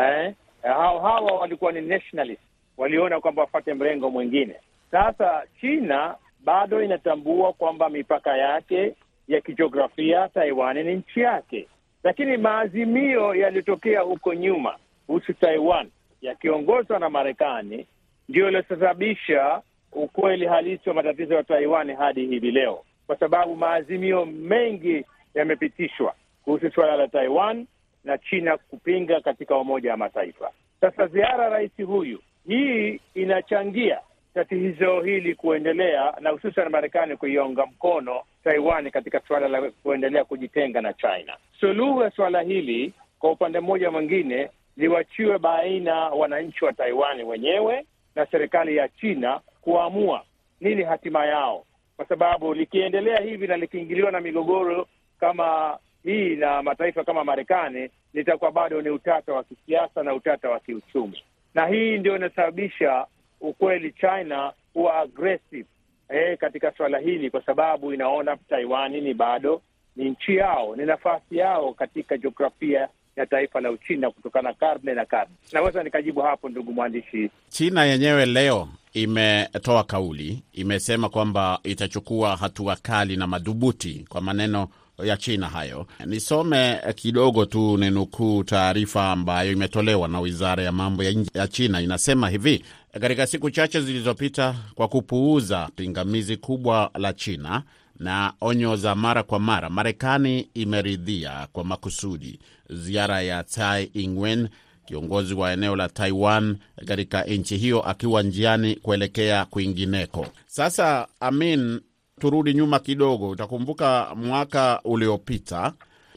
eh? 0.00 0.34
Hawa, 0.62 1.02
hawa 1.02 1.32
walikuwa 1.38 1.72
ni 1.72 1.80
nationalist, 1.80 2.42
waliona 2.76 3.20
kwamba 3.20 3.42
wafate 3.42 3.74
mrengo 3.74 4.10
mwingine. 4.10 4.54
Sasa 4.94 5.42
China 5.60 6.14
bado 6.44 6.82
inatambua 6.82 7.52
kwamba 7.52 7.88
mipaka 7.90 8.36
yake 8.36 8.94
ya 9.28 9.40
kijiografia 9.40 10.28
Taiwan 10.28 10.76
ni 10.82 10.94
nchi 10.94 11.20
yake, 11.20 11.68
lakini 12.04 12.36
maazimio 12.36 13.34
yaliyotokea 13.34 14.00
huko 14.00 14.34
nyuma 14.34 14.76
kuhusu 15.06 15.32
Taiwan 15.32 15.90
yakiongozwa 16.22 16.98
na 16.98 17.10
Marekani 17.10 17.86
ndio 18.28 18.44
yaliyosababisha 18.44 19.62
ukweli 19.92 20.46
halisi 20.46 20.88
wa 20.88 20.94
matatizo 20.94 21.34
ya 21.34 21.42
Taiwan 21.44 21.94
hadi 21.96 22.26
hivi 22.26 22.50
leo, 22.50 22.84
kwa 23.06 23.16
sababu 23.18 23.56
maazimio 23.56 24.24
mengi 24.26 25.04
yamepitishwa 25.34 26.14
kuhusu 26.44 26.70
suala 26.70 26.96
la 26.96 27.08
Taiwan 27.08 27.66
na 28.04 28.18
China 28.18 28.56
kupinga 28.56 29.20
katika 29.20 29.56
Umoja 29.58 29.90
wa 29.90 29.96
Mataifa. 29.96 30.50
Sasa 30.80 31.06
ziara 31.06 31.48
rais 31.48 31.82
huyu 31.86 32.18
hii 32.46 33.00
inachangia 33.14 34.00
tatizo 34.34 35.00
hili 35.00 35.34
kuendelea 35.34 36.14
na 36.20 36.30
hususan 36.30 36.68
Marekani 36.68 37.16
kuiunga 37.16 37.66
mkono 37.66 38.22
Taiwan 38.44 38.90
katika 38.90 39.20
suala 39.28 39.48
la 39.48 39.70
kuendelea 39.82 40.24
kujitenga 40.24 40.80
na 40.80 40.92
China. 40.92 41.36
Suluhu 41.60 42.02
ya 42.02 42.10
suala 42.10 42.40
hili 42.40 42.92
kwa 43.18 43.30
upande 43.30 43.60
mmoja 43.60 43.90
mwingine 43.90 44.50
liwachiwe 44.76 45.38
baina 45.38 45.94
wananchi 45.94 46.64
wa 46.64 46.72
Taiwan 46.72 47.22
wenyewe 47.22 47.84
na 48.14 48.26
serikali 48.26 48.76
ya 48.76 48.88
China 48.88 49.40
kuamua 49.60 50.22
nini 50.60 50.82
hatima 50.82 51.26
yao, 51.26 51.64
kwa 51.96 52.06
sababu 52.08 52.54
likiendelea 52.54 53.20
hivi 53.20 53.46
na 53.46 53.56
likiingiliwa 53.56 54.10
na 54.10 54.20
migogoro 54.20 54.86
kama 55.20 55.78
hii 56.04 56.36
na 56.36 56.62
mataifa 56.62 57.04
kama 57.04 57.24
Marekani, 57.24 57.90
litakuwa 58.14 58.52
bado 58.52 58.82
ni 58.82 58.90
utata 58.90 59.32
wa 59.32 59.44
kisiasa 59.44 60.02
na 60.02 60.14
utata 60.14 60.50
wa 60.50 60.60
kiuchumi, 60.60 61.22
na 61.54 61.66
hii 61.66 61.98
ndio 61.98 62.16
inasababisha 62.16 63.06
ukweli 63.48 63.92
China 63.92 64.52
huwa 64.74 64.98
aggressive 65.00 65.66
eh, 66.08 66.38
katika 66.38 66.72
swala 66.76 66.98
hili, 66.98 67.30
kwa 67.30 67.42
sababu 67.42 67.92
inaona 67.92 68.36
Taiwani 68.36 69.00
ni 69.00 69.14
bado 69.14 69.62
ni 69.96 70.10
nchi 70.10 70.36
yao, 70.36 70.76
ni 70.76 70.86
nafasi 70.86 71.36
yao 71.36 71.72
katika 71.74 72.16
jiografia 72.18 72.88
ya 73.16 73.26
taifa 73.26 73.60
la 73.60 73.70
Uchina 73.70 74.10
kutokana 74.10 74.52
karne 74.52 74.94
na 74.94 75.04
karne. 75.04 75.34
Naweza 75.52 75.82
nikajibu 75.82 76.20
hapo, 76.20 76.48
ndugu 76.48 76.72
mwandishi. 76.72 77.30
China 77.48 77.84
yenyewe 77.84 78.26
leo 78.26 78.68
imetoa 78.92 79.84
kauli, 79.84 80.42
imesema 80.52 81.08
kwamba 81.08 81.58
itachukua 81.62 82.36
hatua 82.36 82.76
kali 82.76 83.16
na 83.16 83.26
madhubuti, 83.26 84.04
kwa 84.08 84.20
maneno 84.20 84.68
ya 85.02 85.16
China 85.16 85.48
hayo. 85.48 85.86
Nisome 86.06 86.78
kidogo 86.94 87.44
tu, 87.44 87.76
ni 87.78 87.90
nukuu 87.90 88.44
taarifa 88.44 89.10
ambayo 89.12 89.52
imetolewa 89.52 90.08
na 90.08 90.20
wizara 90.20 90.62
ya 90.62 90.72
mambo 90.72 91.02
ya 91.04 91.10
nje 91.12 91.30
ya 91.34 91.48
China. 91.48 91.80
Inasema 91.80 92.28
hivi: 92.28 92.64
katika 93.00 93.26
siku 93.26 93.50
chache 93.50 93.80
zilizopita, 93.80 94.54
kwa 94.74 94.88
kupuuza 94.88 95.68
pingamizi 95.76 96.36
kubwa 96.36 96.90
la 96.98 97.12
China 97.12 97.62
na 97.98 98.32
onyo 98.40 98.76
za 98.76 98.94
mara 98.94 99.22
kwa 99.22 99.38
mara, 99.40 99.70
Marekani 99.70 100.48
imeridhia 100.54 101.48
kwa 101.52 101.64
makusudi 101.64 102.38
ziara 102.70 103.22
ya 103.22 103.42
Tsai 103.44 103.84
Ing-wen, 103.94 104.48
kiongozi 104.86 105.34
wa 105.34 105.52
eneo 105.52 105.76
la 105.76 105.88
Taiwan, 105.88 106.56
katika 106.86 107.22
nchi 107.24 107.56
hiyo 107.56 107.82
akiwa 107.82 108.22
njiani 108.22 108.74
kuelekea 108.76 109.44
kwingineko. 109.44 110.26
Sasa 110.46 111.08
Amin, 111.20 111.80
turudi 112.20 112.54
nyuma 112.54 112.78
kidogo. 112.78 113.28
Utakumbuka 113.28 114.08
mwaka 114.16 114.80
uliopita 114.84 115.72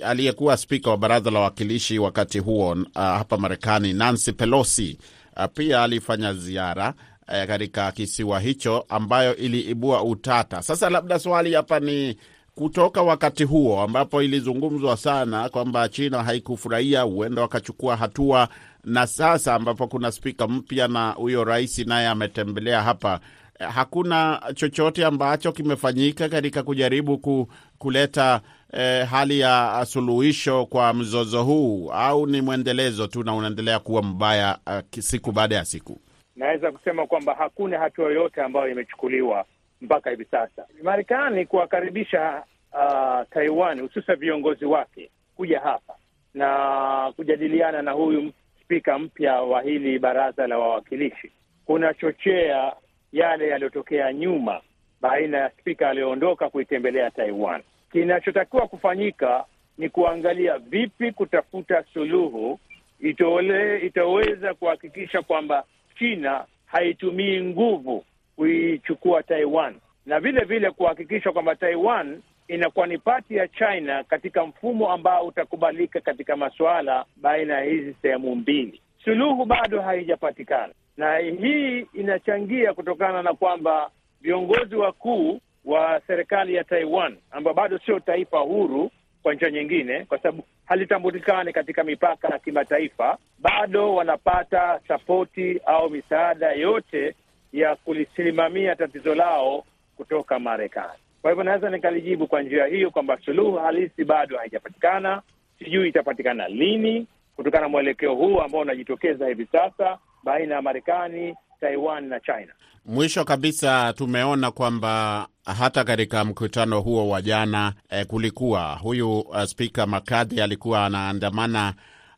aliyekuwa 0.05 0.57
spika 0.57 0.89
wa 0.89 0.97
baraza 0.97 1.31
la 1.31 1.39
wawakilishi 1.39 1.99
wakati 1.99 2.39
huo 2.39 2.71
uh, 2.71 2.85
hapa 2.95 3.37
Marekani, 3.37 3.93
Nancy 3.93 4.31
Pelosi 4.31 4.97
uh, 5.37 5.45
pia 5.53 5.83
alifanya 5.83 6.33
ziara 6.33 6.93
uh, 7.27 7.43
katika 7.47 7.91
kisiwa 7.91 8.39
hicho 8.39 8.85
ambayo 8.89 9.35
iliibua 9.35 10.03
utata. 10.03 10.61
Sasa 10.61 10.89
labda 10.89 11.19
swali 11.19 11.53
hapa 11.53 11.79
ni 11.79 12.17
kutoka 12.55 13.01
wakati 13.01 13.43
huo 13.43 13.81
ambapo 13.81 14.23
ilizungumzwa 14.23 14.97
sana 14.97 15.49
kwamba 15.49 15.89
China 15.89 16.23
haikufurahia, 16.23 17.01
huenda 17.01 17.41
wakachukua 17.41 17.95
hatua, 17.95 18.49
na 18.83 19.07
sasa 19.07 19.53
ambapo 19.55 19.87
kuna 19.87 20.11
spika 20.11 20.47
mpya 20.47 20.87
na 20.87 21.11
huyo 21.11 21.43
rais 21.43 21.77
naye 21.79 22.07
ametembelea 22.07 22.81
hapa, 22.83 23.19
hakuna 23.59 24.41
chochote 24.55 25.05
ambacho 25.05 25.51
kimefanyika 25.51 26.29
katika 26.29 26.63
kujaribu 26.63 27.17
ku, 27.17 27.47
kuleta 27.77 28.41
eh, 28.73 29.05
hali 29.07 29.39
ya 29.39 29.85
suluhisho 29.87 30.65
kwa 30.65 30.93
mzozo 30.93 31.43
huu, 31.43 31.91
au 31.91 32.27
ni 32.27 32.41
mwendelezo 32.41 33.07
tu 33.07 33.23
na 33.23 33.35
unaendelea 33.35 33.79
kuwa 33.79 34.03
mbaya 34.03 34.57
uh, 34.67 34.99
siku 34.99 35.31
baada 35.31 35.55
ya 35.55 35.65
siku? 35.65 35.99
Naweza 36.35 36.71
kusema 36.71 37.07
kwamba 37.07 37.33
hakuna 37.35 37.79
hatua 37.79 38.05
yoyote 38.05 38.41
ambayo 38.41 38.69
imechukuliwa 38.71 39.45
mpaka 39.81 40.09
hivi 40.09 40.25
sasa. 40.31 40.65
Marekani 40.83 41.45
kuwakaribisha 41.45 42.43
uh, 42.73 43.27
Taiwan 43.33 43.81
hususan 43.81 44.15
viongozi 44.15 44.65
wake 44.65 45.09
kuja 45.35 45.59
hapa 45.59 45.93
na 46.33 47.13
kujadiliana 47.15 47.81
na 47.81 47.91
huyu 47.91 48.31
spika 48.63 48.99
mpya 48.99 49.41
wa 49.41 49.61
hili 49.61 49.99
baraza 49.99 50.47
la 50.47 50.57
wawakilishi 50.57 51.31
kunachochea 51.65 52.73
yale 53.13 53.47
yaliyotokea 53.47 54.13
nyuma 54.13 54.61
baina 55.01 55.37
ya 55.37 55.49
spika 55.49 55.89
aliyoondoka 55.89 56.49
kuitembelea 56.49 57.11
Taiwan. 57.11 57.61
Kinachotakiwa 57.91 58.67
kufanyika 58.67 59.45
ni 59.77 59.89
kuangalia 59.89 60.57
vipi 60.57 61.11
kutafuta 61.11 61.83
suluhu 61.93 62.59
itole, 62.99 63.77
itaweza 63.79 64.53
kuhakikisha 64.53 65.21
kwamba 65.21 65.63
China 65.99 66.45
haitumii 66.65 67.41
nguvu 67.41 68.05
kuichukua 68.35 69.23
Taiwan 69.23 69.75
na 70.05 70.19
vile 70.19 70.43
vile 70.45 70.71
kuhakikisha 70.71 71.31
kwamba 71.31 71.55
Taiwan 71.55 72.21
inakuwa 72.47 72.87
ni 72.87 72.97
pati 72.97 73.35
ya 73.35 73.47
China 73.47 74.03
katika 74.03 74.45
mfumo 74.45 74.91
ambao 74.91 75.25
utakubalika 75.27 76.01
katika 76.01 76.35
masuala 76.35 77.05
baina 77.15 77.53
ya 77.53 77.63
hizi 77.63 77.95
sehemu 78.01 78.35
mbili. 78.35 78.81
Suluhu 79.03 79.45
bado 79.45 79.81
haijapatikana, 79.81 80.73
na 80.97 81.17
hii 81.17 81.79
inachangia 81.93 82.73
kutokana 82.73 83.23
na 83.23 83.33
kwamba 83.33 83.89
viongozi 84.21 84.75
wakuu 84.75 85.39
wa 85.65 86.01
serikali 86.07 86.55
ya 86.55 86.63
Taiwan 86.63 87.17
ambao 87.31 87.53
bado 87.53 87.77
sio 87.79 87.99
taifa 87.99 88.39
huru 88.39 88.91
kwa 89.23 89.33
njia 89.33 89.51
nyingine, 89.51 90.05
kwa 90.05 90.17
sababu 90.17 90.43
halitambulikani 90.65 91.53
katika 91.53 91.83
mipaka 91.83 92.27
ya 92.27 92.39
kimataifa, 92.39 93.17
bado 93.39 93.95
wanapata 93.95 94.79
sapoti 94.87 95.59
au 95.65 95.89
misaada 95.89 96.51
yote 96.51 97.15
ya 97.53 97.75
kulisimamia 97.75 98.75
tatizo 98.75 99.15
lao 99.15 99.63
kutoka 99.97 100.39
Marekani. 100.39 100.99
Kwa 101.21 101.31
hivyo 101.31 101.43
naweza 101.43 101.69
nikalijibu 101.69 102.27
kwa 102.27 102.41
njia 102.41 102.65
hiyo 102.65 102.91
kwamba 102.91 103.17
suluhu 103.25 103.57
halisi 103.57 104.03
bado 104.05 104.37
haijapatikana. 104.37 105.21
Sijui 105.59 105.89
itapatikana 105.89 106.47
lini, 106.47 107.07
kutokana 107.35 107.61
na 107.63 107.69
mwelekeo 107.69 108.15
huu 108.15 108.41
ambao 108.41 108.61
unajitokeza 108.61 109.27
hivi 109.27 109.45
sasa 109.51 109.97
baina 110.23 110.55
ya 110.55 110.61
Marekani, 110.61 111.35
Taiwan 111.59 112.07
na 112.07 112.19
China. 112.19 112.53
Mwisho 112.85 113.25
kabisa, 113.25 113.93
tumeona 113.93 114.51
kwamba 114.51 115.27
hata 115.45 115.83
katika 115.83 116.25
mkutano 116.25 116.81
huo 116.81 117.09
wa 117.09 117.21
jana 117.21 117.73
eh, 117.89 118.05
kulikuwa 118.05 118.75
huyu 118.75 119.19
uh, 119.19 119.43
spika 119.43 119.87
McCarthy 119.87 120.41
alikuwa 120.41 120.85
anaandamana 120.85 121.73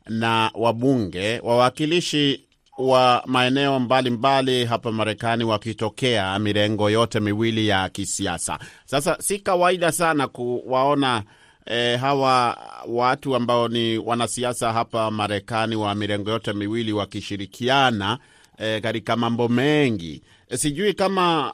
na 0.08 0.50
wabunge 0.54 1.40
wawakilishi 1.42 2.46
wa 2.78 3.22
maeneo 3.26 3.80
mbalimbali 3.80 4.64
hapa 4.64 4.92
Marekani 4.92 5.44
wakitokea 5.44 6.38
mirengo 6.38 6.90
yote 6.90 7.20
miwili 7.20 7.68
ya 7.68 7.88
kisiasa. 7.88 8.58
Sasa 8.84 9.16
si 9.20 9.38
kawaida 9.38 9.92
sana 9.92 10.28
kuwaona 10.28 11.22
e, 11.70 11.96
hawa 11.96 12.56
watu 12.88 13.36
ambao 13.36 13.68
ni 13.68 13.98
wanasiasa 13.98 14.72
hapa 14.72 15.10
Marekani 15.10 15.76
wa 15.76 15.94
mirengo 15.94 16.30
yote 16.30 16.52
miwili 16.52 16.92
wakishirikiana 16.92 18.18
e, 18.58 18.80
katika 18.80 19.16
mambo 19.16 19.48
mengi. 19.48 20.22
E, 20.48 20.56
sijui 20.56 20.94
kama 20.94 21.52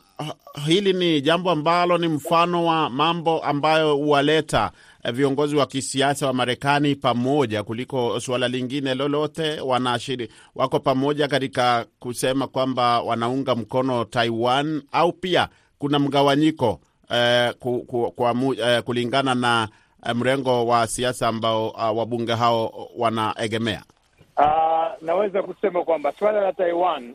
hili 0.66 0.92
ni 0.92 1.20
jambo 1.20 1.50
ambalo 1.50 1.98
ni 1.98 2.08
mfano 2.08 2.64
wa 2.66 2.90
mambo 2.90 3.40
ambayo 3.44 3.96
huwaleta 3.96 4.70
viongozi 5.12 5.56
wa 5.56 5.66
kisiasa 5.66 6.26
wa 6.26 6.32
Marekani 6.32 6.94
pamoja 6.96 7.62
kuliko 7.62 8.20
suala 8.20 8.48
lingine 8.48 8.94
lolote. 8.94 9.60
Wanashiri, 9.60 10.28
wako 10.54 10.80
pamoja 10.80 11.28
katika 11.28 11.86
kusema 11.98 12.46
kwamba 12.46 13.00
wanaunga 13.02 13.54
mkono 13.54 14.04
Taiwan, 14.04 14.82
au 14.92 15.12
pia 15.12 15.48
kuna 15.78 15.98
mgawanyiko 15.98 16.80
eh, 17.10 17.54
ku, 17.58 17.80
ku, 17.86 18.12
kwa 18.16 18.34
eh, 18.58 18.82
kulingana 18.82 19.34
na 19.34 19.68
mrengo 20.14 20.66
wa 20.66 20.86
siasa 20.86 21.28
ambao 21.28 21.68
uh, 21.68 21.98
wabunge 21.98 22.34
hao 22.34 22.88
wanaegemea? 22.96 23.82
Uh, 24.36 25.02
naweza 25.02 25.42
kusema 25.42 25.84
kwamba 25.84 26.12
suala 26.12 26.40
la 26.40 26.52
Taiwan 26.52 27.14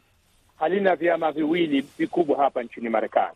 halina 0.59 0.95
vyama 0.95 1.31
viwili 1.31 1.85
vikubwa 1.97 2.37
hapa 2.37 2.63
nchini 2.63 2.89
Marekani. 2.89 3.35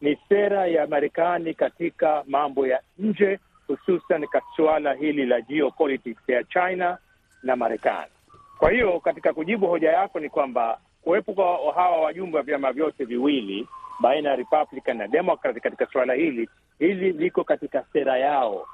Ni 0.00 0.18
sera 0.28 0.66
ya 0.66 0.86
Marekani 0.86 1.54
katika 1.54 2.24
mambo 2.26 2.66
ya 2.66 2.80
nje, 2.98 3.38
hususan 3.66 4.26
suala 4.56 4.92
hili 4.94 5.26
la 5.26 5.40
geopolitics 5.40 6.28
ya 6.28 6.44
China 6.44 6.98
na 7.42 7.56
Marekani. 7.56 8.10
Kwa 8.58 8.70
hiyo 8.70 9.00
katika 9.00 9.32
kujibu 9.32 9.66
hoja 9.66 9.90
yako 9.92 10.20
ni 10.20 10.28
kwamba 10.28 10.78
kuwepo 11.02 11.32
kwa 11.32 11.74
hawa 11.74 12.00
wajumbe 12.00 12.36
wa 12.36 12.42
vyama 12.42 12.72
vyote 12.72 13.04
viwili 13.04 13.68
baina 14.00 14.30
ya 14.30 14.36
Republican 14.36 14.96
na 14.96 15.08
Democrat 15.08 15.60
katika 15.60 15.86
suala 15.86 16.14
hili, 16.14 16.48
hili 16.78 17.12
liko 17.12 17.44
katika 17.44 17.84
sera 17.92 18.18
yao, 18.18 18.66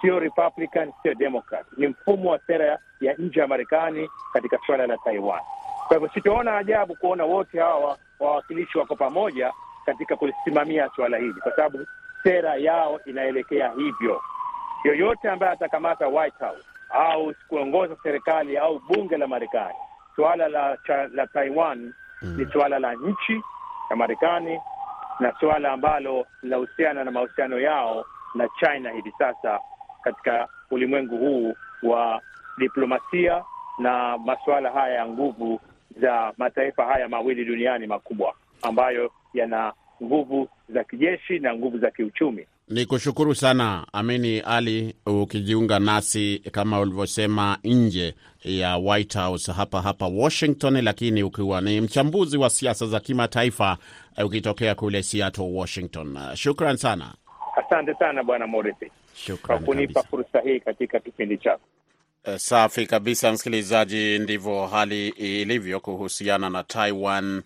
sio 0.00 0.18
Republican, 0.18 0.92
sio 1.02 1.14
Democrat. 1.14 1.66
Ni 1.76 1.86
mfumo 1.86 2.30
wa 2.30 2.38
sera 2.46 2.78
ya 3.00 3.14
nje 3.18 3.40
ya 3.40 3.46
Marekani 3.46 4.10
katika 4.32 4.58
suala 4.66 4.86
la 4.86 4.96
Taiwan. 4.98 5.40
Kwa 5.88 5.96
hivyo 5.96 6.10
sitaona 6.14 6.56
ajabu 6.56 6.96
kuona 6.96 7.24
wote 7.24 7.60
hawa 7.60 7.98
wawakilishi 8.20 8.78
wako 8.78 8.96
pamoja 8.96 9.52
katika 9.86 10.16
kulisimamia 10.16 10.90
suala 10.96 11.16
hili, 11.18 11.40
kwa 11.40 11.56
sababu 11.56 11.86
sera 12.22 12.54
yao 12.56 13.00
inaelekea 13.04 13.72
hivyo. 13.72 14.20
Yoyote 14.84 15.30
ambaye 15.30 15.52
atakamata 15.52 16.08
White 16.08 16.38
House 16.38 16.64
au 16.90 17.34
kuongoza 17.48 17.96
serikali 18.02 18.56
au 18.58 18.78
bunge 18.78 19.16
la 19.16 19.26
Marekani, 19.26 19.74
suala 20.16 20.48
la, 20.48 20.78
la 21.14 21.26
Taiwan 21.26 21.92
mm, 22.22 22.36
ni 22.38 22.46
suala 22.52 22.78
la 22.78 22.94
nchi 22.94 23.42
ya 23.90 23.96
Marekani 23.96 24.60
na 25.20 25.32
suala 25.40 25.72
ambalo 25.72 26.26
linahusiana 26.42 27.04
na 27.04 27.10
mahusiano 27.10 27.58
yao 27.60 28.04
na 28.34 28.48
China 28.60 28.90
hivi 28.90 29.12
sasa 29.18 29.60
katika 30.06 30.48
ulimwengu 30.70 31.16
huu 31.18 31.54
wa 31.82 32.22
diplomasia 32.58 33.44
na 33.78 34.18
masuala 34.18 34.70
haya 34.70 34.94
ya 34.94 35.06
nguvu 35.06 35.60
za 36.00 36.32
mataifa 36.38 36.84
haya 36.84 37.08
mawili 37.08 37.44
duniani 37.44 37.86
makubwa 37.86 38.34
ambayo 38.62 39.10
yana 39.34 39.72
nguvu 40.02 40.48
za 40.68 40.84
kijeshi 40.84 41.38
na 41.38 41.54
nguvu 41.54 41.78
za 41.78 41.90
kiuchumi. 41.90 42.46
Ni 42.68 42.86
kushukuru 42.86 43.34
sana 43.34 43.86
Amini 43.92 44.40
Ali, 44.40 44.94
ukijiunga 45.06 45.78
nasi 45.78 46.42
kama 46.52 46.80
ulivyosema 46.80 47.58
nje 47.64 48.14
ya 48.44 48.76
White 48.76 49.14
House 49.18 49.52
hapa 49.52 49.82
hapa 49.82 50.06
Washington, 50.06 50.84
lakini 50.84 51.22
ukiwa 51.22 51.60
ni 51.60 51.80
mchambuzi 51.80 52.36
wa 52.38 52.50
siasa 52.50 52.86
za 52.86 53.00
kimataifa 53.00 53.76
ukitokea 54.24 54.74
kule 54.74 55.02
Seattle, 55.02 55.50
Washington. 55.52 56.18
Shukran 56.34 56.76
sana. 56.76 57.14
Asante 57.66 57.94
sana 57.94 58.22
Bwana 58.24 58.46
Morisi 58.46 58.90
kwa 59.46 59.58
kunipa 59.58 60.02
fursa 60.02 60.40
hii 60.40 60.60
katika 60.60 61.00
kipindi 61.00 61.38
chako. 61.38 61.60
Safi 62.36 62.86
kabisa, 62.86 63.32
msikilizaji, 63.32 64.18
ndivyo 64.18 64.66
hali 64.66 65.08
ilivyo 65.08 65.80
kuhusiana 65.80 66.50
na 66.50 66.62
Taiwan 66.62 67.42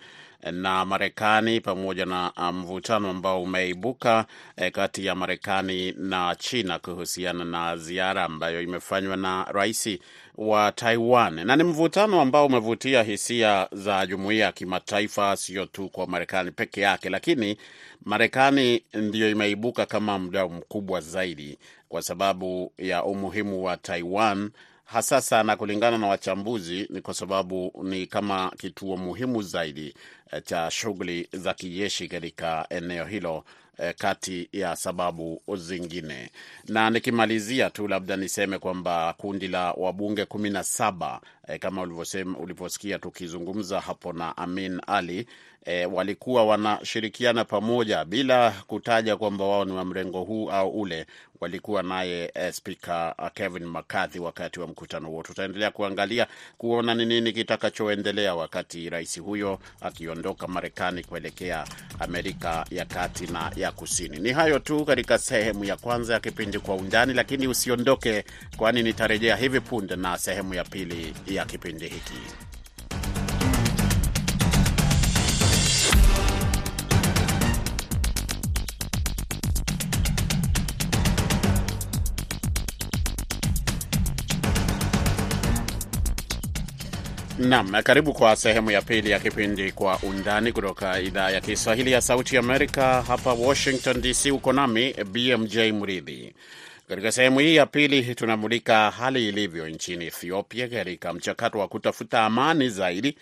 na 0.52 0.84
Marekani 0.84 1.60
pamoja 1.60 2.06
na 2.06 2.32
mvutano 2.52 3.10
ambao 3.10 3.42
umeibuka 3.42 4.26
eh, 4.56 4.72
kati 4.72 5.06
ya 5.06 5.14
Marekani 5.14 5.92
na 5.92 6.34
China 6.38 6.78
kuhusiana 6.78 7.44
na 7.44 7.76
ziara 7.76 8.24
ambayo 8.24 8.62
imefanywa 8.62 9.16
na 9.16 9.44
rais 9.52 9.88
wa 10.36 10.72
Taiwan, 10.72 11.46
na 11.46 11.56
ni 11.56 11.62
mvutano 11.64 12.20
ambao 12.20 12.46
umevutia 12.46 13.02
hisia 13.02 13.68
za 13.72 14.06
jumuiya 14.06 14.46
ya 14.46 14.52
kimataifa, 14.52 15.36
sio 15.36 15.66
tu 15.66 15.88
kwa 15.88 16.06
Marekani 16.06 16.50
peke 16.50 16.80
yake, 16.80 17.10
lakini 17.10 17.56
Marekani 18.04 18.82
ndiyo 18.94 19.30
imeibuka 19.30 19.86
kama 19.86 20.18
mdau 20.18 20.50
mkubwa 20.50 21.00
zaidi 21.00 21.58
kwa 21.88 22.02
sababu 22.02 22.72
ya 22.78 23.04
umuhimu 23.04 23.64
wa 23.64 23.76
Taiwan 23.76 24.50
hasa 24.84 25.20
sana 25.20 25.56
kulingana 25.56 25.98
na 25.98 26.06
wachambuzi, 26.06 26.86
ni 26.90 27.00
kwa 27.00 27.14
sababu 27.14 27.72
ni 27.82 28.06
kama 28.06 28.52
kituo 28.58 28.96
muhimu 28.96 29.42
zaidi 29.42 29.94
cha 30.44 30.70
shughuli 30.70 31.28
za 31.32 31.54
kijeshi 31.54 32.08
katika 32.08 32.66
eneo 32.70 33.04
hilo 33.04 33.44
eh, 33.78 33.94
kati 33.98 34.48
ya 34.52 34.76
sababu 34.76 35.42
zingine. 35.56 36.30
Na 36.68 36.90
nikimalizia 36.90 37.70
tu, 37.70 37.88
labda 37.88 38.16
niseme 38.16 38.58
kwamba 38.58 39.14
kundi 39.18 39.48
la 39.48 39.72
wabunge 39.72 40.24
kumi 40.24 40.50
na 40.50 40.62
saba 40.62 41.20
e, 41.48 41.58
kama 41.58 41.82
ulivyosema, 41.82 42.38
ulivyosikia 42.38 42.98
tukizungumza 42.98 43.80
hapo 43.80 44.12
na 44.12 44.36
Amin 44.36 44.80
Ali 44.86 45.26
e, 45.64 45.86
walikuwa 45.86 46.44
wanashirikiana 46.46 47.44
pamoja 47.44 48.04
bila 48.04 48.50
kutaja 48.66 49.16
kwamba 49.16 49.44
wao 49.44 49.64
ni 49.64 49.72
wa 49.72 49.84
mrengo 49.84 50.22
huu 50.22 50.50
au 50.50 50.80
ule. 50.80 51.06
Walikuwa 51.40 51.82
naye 51.82 52.30
e, 52.34 52.52
Spika 52.52 53.30
Kevin 53.34 53.64
McCarthy 53.66 54.18
wakati 54.18 54.60
wa 54.60 54.66
mkutano 54.66 55.08
huo. 55.08 55.22
Tutaendelea 55.22 55.70
kuangalia 55.70 56.26
kuona 56.58 56.94
ni 56.94 57.06
nini 57.06 57.32
kitakachoendelea 57.32 58.34
wakati 58.34 58.90
rais 58.90 59.20
huyo 59.20 59.58
akiondoka 60.20 60.46
Marekani 60.46 61.04
kuelekea 61.04 61.64
Amerika 61.98 62.66
ya 62.70 62.84
kati 62.84 63.26
na 63.26 63.52
ya 63.56 63.72
kusini. 63.72 64.18
Ni 64.18 64.32
hayo 64.32 64.58
tu 64.58 64.84
katika 64.84 65.18
sehemu 65.18 65.64
ya 65.64 65.76
kwanza 65.76 66.14
ya 66.14 66.20
kipindi 66.20 66.58
Kwa 66.58 66.74
Undani, 66.76 67.14
lakini 67.14 67.48
usiondoke, 67.48 68.24
kwani 68.56 68.82
nitarejea 68.82 69.36
hivi 69.36 69.60
punde 69.60 69.96
na 69.96 70.18
sehemu 70.18 70.54
ya 70.54 70.64
pili 70.64 71.14
ya 71.26 71.44
kipindi 71.44 71.88
hiki. 71.88 72.49
Naam, 87.40 87.82
karibu 87.82 88.12
kwa 88.12 88.36
sehemu 88.36 88.70
ya 88.70 88.82
pili 88.82 89.10
ya 89.10 89.18
kipindi 89.20 89.72
Kwa 89.72 89.98
Undani 90.02 90.52
kutoka 90.52 91.00
idhaa 91.00 91.30
ya 91.30 91.40
Kiswahili 91.40 91.92
ya 91.92 92.00
Sauti 92.00 92.36
Amerika 92.36 93.02
hapa 93.02 93.32
Washington 93.32 94.00
DC. 94.00 94.30
Uko 94.32 94.52
nami 94.52 94.92
BMJ 94.92 95.56
Mridhi. 95.58 96.34
Katika 96.88 97.12
sehemu 97.12 97.38
hii 97.38 97.56
ya 97.56 97.66
pili 97.66 98.14
tunamulika 98.14 98.90
hali 98.90 99.28
ilivyo 99.28 99.68
nchini 99.68 100.06
Ethiopia 100.06 100.68
katika 100.68 101.12
mchakato 101.12 101.58
wa 101.58 101.68
kutafuta 101.68 102.24
amani 102.24 102.68
zaidi 102.68 103.16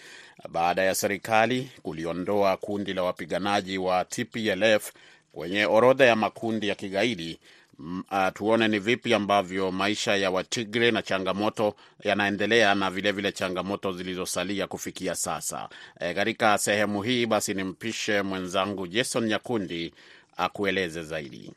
baada 0.48 0.82
ya 0.82 0.94
serikali 0.94 1.70
kuliondoa 1.82 2.56
kundi 2.56 2.92
la 2.94 3.02
wapiganaji 3.02 3.78
wa 3.78 4.04
TPLF 4.04 4.92
kwenye 5.32 5.66
orodha 5.66 6.04
ya 6.04 6.16
makundi 6.16 6.68
ya 6.68 6.74
kigaidi. 6.74 7.38
Uh, 7.80 8.28
tuone 8.34 8.68
ni 8.68 8.78
vipi 8.78 9.14
ambavyo 9.14 9.72
maisha 9.72 10.16
ya 10.16 10.30
Watigre 10.30 10.90
na 10.90 11.02
changamoto 11.02 11.74
yanaendelea 12.04 12.74
na 12.74 12.90
vilevile 12.90 13.12
vile 13.12 13.32
changamoto 13.32 13.92
zilizosalia 13.92 14.66
kufikia 14.66 15.14
sasa. 15.14 15.68
Katika 16.14 16.54
e, 16.54 16.58
sehemu 16.58 17.02
hii 17.02 17.26
basi 17.26 17.54
nimpishe 17.54 18.22
mwenzangu 18.22 18.86
Jason 18.86 19.24
Nyakundi 19.26 19.94
akueleze 20.36 21.02
zaidi. 21.02 21.52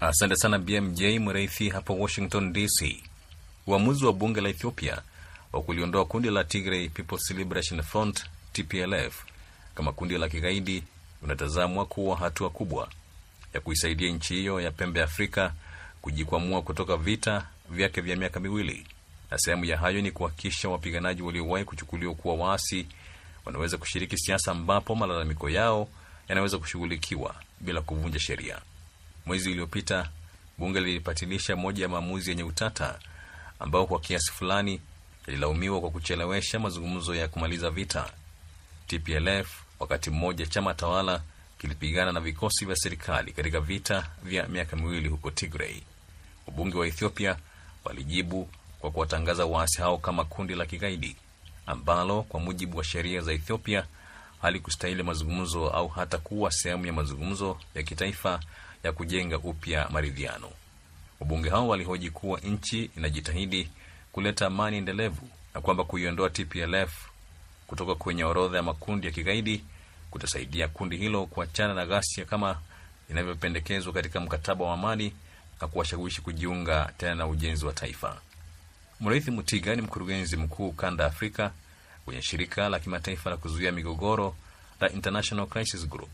Asante 0.00 0.36
sana 0.36 0.58
BMJ 0.58 1.02
Mreithi 1.02 1.68
hapo 1.68 1.94
Washington 1.98 2.52
DC. 2.52 3.02
Uamuzi 3.66 4.04
wa 4.04 4.12
bunge 4.12 4.40
la 4.40 4.48
Ethiopia 4.48 5.02
wa 5.52 5.62
kuliondoa 5.62 6.04
kundi 6.04 6.30
la 6.30 6.44
Tigray 6.44 6.88
People's 6.88 7.30
Liberation 7.30 7.82
Front 7.82 8.24
TPLF 8.52 9.24
kama 9.74 9.92
kundi 9.92 10.18
la 10.18 10.28
kigaidi 10.28 10.82
unatazamwa 11.22 11.86
kuwa 11.86 12.16
hatua 12.16 12.50
kubwa 12.50 12.88
ya 13.54 13.60
kuisaidia 13.60 14.10
nchi 14.12 14.34
hiyo 14.34 14.60
ya 14.60 14.70
pembe 14.70 15.02
Afrika 15.02 15.52
kujikwamua 16.02 16.62
kutoka 16.62 16.96
vita 16.96 17.46
vyake 17.70 18.00
vya 18.00 18.16
miaka 18.16 18.40
miwili, 18.40 18.86
na 19.30 19.38
sehemu 19.38 19.64
ya 19.64 19.78
hayo 19.78 20.00
ni 20.00 20.10
kuhakikisha 20.10 20.68
wapiganaji 20.68 21.22
waliowahi 21.22 21.64
kuchukuliwa 21.64 22.14
kuwa 22.14 22.34
waasi 22.34 22.86
wanaweza 23.44 23.76
kushiriki 23.78 24.18
siasa, 24.18 24.52
ambapo 24.52 24.94
malalamiko 24.94 25.50
yao 25.50 25.88
yanaweza 26.28 26.58
kushughulikiwa 26.58 27.34
bila 27.60 27.80
kuvunja 27.80 28.18
sheria. 28.20 28.58
Mwezi 29.26 29.50
uliopita 29.50 30.10
bunge 30.58 30.80
lilipatilisha 30.80 31.56
moja 31.56 31.82
ya 31.82 31.88
maamuzi 31.88 32.30
yenye 32.30 32.42
utata 32.42 32.98
ambao 33.60 33.86
kwa 33.86 34.00
kiasi 34.00 34.32
fulani 34.32 34.80
yalilaumiwa 35.26 35.80
kwa 35.80 35.90
kuchelewesha 35.90 36.58
mazungumzo 36.58 37.14
ya 37.14 37.28
kumaliza 37.28 37.70
vita. 37.70 38.10
TPLF 38.86 39.48
wakati 39.80 40.10
mmoja 40.10 40.46
chama 40.46 40.74
tawala 40.74 41.20
kilipigana 41.62 42.12
na 42.12 42.20
vikosi 42.20 42.64
vya 42.64 42.76
serikali 42.76 43.32
katika 43.32 43.60
vita 43.60 44.06
vya 44.22 44.48
miaka 44.48 44.76
miwili 44.76 45.08
huko 45.08 45.30
Tigray. 45.30 45.82
Wabunge 46.46 46.78
wa 46.78 46.86
Ethiopia 46.86 47.36
walijibu 47.84 48.48
kwa 48.80 48.90
kuwatangaza 48.90 49.46
waasi 49.46 49.78
hao 49.82 49.98
kama 49.98 50.24
kundi 50.24 50.54
la 50.54 50.66
kigaidi 50.66 51.16
ambalo 51.66 52.22
kwa 52.22 52.40
mujibu 52.40 52.78
wa 52.78 52.84
sheria 52.84 53.20
za 53.20 53.32
Ethiopia 53.32 53.86
halikustahili 54.42 55.02
mazungumzo 55.02 55.68
au 55.70 55.88
hata 55.88 56.18
kuwa 56.18 56.50
sehemu 56.50 56.86
ya 56.86 56.92
mazungumzo 56.92 57.58
ya 57.74 57.82
kitaifa 57.82 58.40
ya 58.84 58.92
kujenga 58.92 59.38
upya 59.38 59.88
maridhiano. 59.90 60.50
Wabunge 61.20 61.50
hao 61.50 61.68
walihoji 61.68 62.10
kuwa 62.10 62.40
nchi 62.40 62.90
inajitahidi 62.96 63.68
kuleta 64.12 64.46
amani 64.46 64.76
endelevu 64.76 65.28
na 65.54 65.60
kwamba 65.60 65.84
kuiondoa 65.84 66.30
TPLF 66.30 67.08
kutoka 67.66 67.94
kwenye 67.94 68.24
orodha 68.24 68.56
ya 68.56 68.62
makundi 68.62 69.06
ya 69.06 69.12
kigaidi 69.12 69.64
kutasaidia 70.12 70.68
kundi 70.68 70.96
hilo 70.96 71.26
kuachana 71.26 71.74
na 71.74 71.86
ghasia 71.86 72.24
kama 72.24 72.58
inavyopendekezwa 73.10 73.92
katika 73.92 74.20
mkataba 74.20 74.64
wa 74.64 74.74
amani 74.74 75.12
na 75.60 75.68
kuwashawishi 75.68 76.22
kujiunga 76.22 76.92
tena 76.98 77.14
na 77.14 77.26
ujenzi 77.26 77.66
wa 77.66 77.72
taifa. 77.72 78.20
Muriithi 79.00 79.30
Mutiga 79.30 79.74
ni 79.76 79.82
mkurugenzi 79.82 80.36
mkuu 80.36 80.72
kanda 80.72 81.06
Afrika 81.06 81.52
kwenye 82.04 82.22
shirika 82.22 82.68
la 82.68 82.78
kimataifa 82.80 83.30
la 83.30 83.36
kuzuia 83.36 83.72
migogoro 83.72 84.34
la 84.80 84.90
International 84.92 85.46
Crisis 85.46 85.88
Group, 85.88 86.10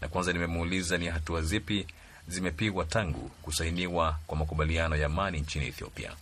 na 0.00 0.08
kwanza 0.08 0.32
nimemuuliza 0.32 0.98
ni 0.98 1.06
hatua 1.06 1.42
zipi 1.42 1.86
zimepigwa 2.28 2.84
tangu 2.84 3.30
kusainiwa 3.42 4.16
kwa 4.26 4.36
makubaliano 4.38 4.96
ya 4.96 5.06
amani 5.06 5.40
nchini 5.40 5.66
Ethiopia. 5.66 6.12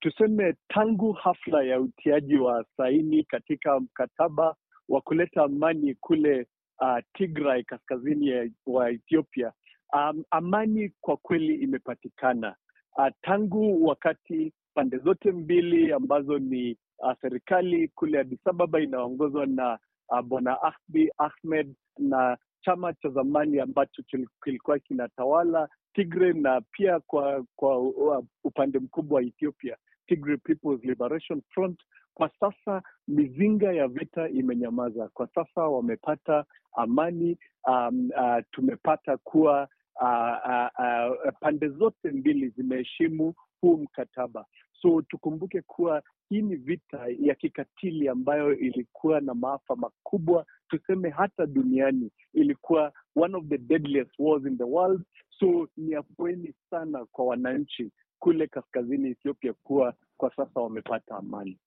Tuseme 0.00 0.54
tangu 0.68 1.12
hafla 1.12 1.62
ya 1.64 1.80
utiaji 1.80 2.36
wa 2.36 2.64
saini 2.76 3.24
katika 3.24 3.80
mkataba 3.80 4.54
wa 4.88 5.00
kuleta 5.00 5.42
amani 5.42 5.94
kule 5.94 6.46
uh, 6.80 6.98
Tigray 7.14 7.62
kaskazini 7.62 8.52
wa 8.66 8.90
Ethiopia. 8.90 9.52
Um, 9.92 10.24
amani 10.30 10.92
kwa 11.00 11.16
kweli 11.16 11.54
imepatikana 11.54 12.56
uh, 12.96 13.06
tangu 13.22 13.86
wakati 13.86 14.52
pande 14.74 14.98
zote 14.98 15.32
mbili 15.32 15.92
ambazo 15.92 16.38
ni 16.38 16.76
uh, 16.98 17.12
serikali 17.20 17.88
kule 17.88 18.18
Addis 18.18 18.46
Ababa 18.46 18.80
inaongozwa 18.80 19.46
na 19.46 19.78
uh, 20.08 20.20
bwana 20.20 20.58
Abiy 20.62 21.08
Ahmed 21.18 21.74
na 21.98 22.38
chama 22.60 22.92
cha 22.94 23.08
zamani 23.08 23.60
ambacho 23.60 24.02
kilikuwa 24.44 24.78
kinatawala 24.78 25.68
Tigray 25.94 26.32
na 26.32 26.60
pia 26.72 27.00
kwa 27.00 27.44
kwa 27.56 27.78
uh, 27.78 28.24
upande 28.44 28.78
mkubwa 28.78 29.16
wa 29.16 29.22
Ethiopia 29.22 29.76
Tigray 30.06 30.36
People's 30.36 30.84
Liberation 30.84 31.42
Front. 31.54 31.80
Kwa 32.18 32.30
sasa 32.40 32.82
mizinga 33.08 33.72
ya 33.72 33.88
vita 33.88 34.28
imenyamaza. 34.28 35.08
Kwa 35.08 35.28
sasa 35.34 35.60
wamepata 35.62 36.44
amani. 36.76 37.38
Um, 37.66 38.10
uh, 38.16 38.38
tumepata 38.50 39.16
kuwa 39.16 39.68
uh, 40.00 40.36
uh, 40.50 41.26
uh, 41.26 41.32
pande 41.40 41.68
zote 41.68 42.10
mbili 42.10 42.48
zimeheshimu 42.48 43.34
huu 43.60 43.76
mkataba. 43.76 44.46
So 44.82 45.02
tukumbuke 45.02 45.62
kuwa 45.62 46.02
hii 46.28 46.42
ni 46.42 46.56
vita 46.56 47.06
ya 47.20 47.34
kikatili 47.34 48.08
ambayo 48.08 48.56
ilikuwa 48.58 49.20
na 49.20 49.34
maafa 49.34 49.76
makubwa, 49.76 50.46
tuseme 50.68 51.10
hata 51.10 51.46
duniani. 51.46 52.10
Ilikuwa 52.34 52.92
one 53.16 53.36
of 53.36 53.44
the 53.46 53.58
deadliest 53.58 54.10
wars 54.18 54.44
in 54.46 54.58
the 54.58 54.64
world. 54.64 55.02
So 55.38 55.68
ni 55.76 55.94
afueni 55.94 56.54
sana 56.70 57.04
kwa 57.12 57.24
wananchi 57.26 57.90
kule 58.18 58.46
kaskazini 58.46 59.10
Ethiopia 59.10 59.52
kuwa 59.52 59.94
kwa 60.16 60.34
sasa 60.36 60.60
wamepata 60.60 61.16
amani. 61.16 61.58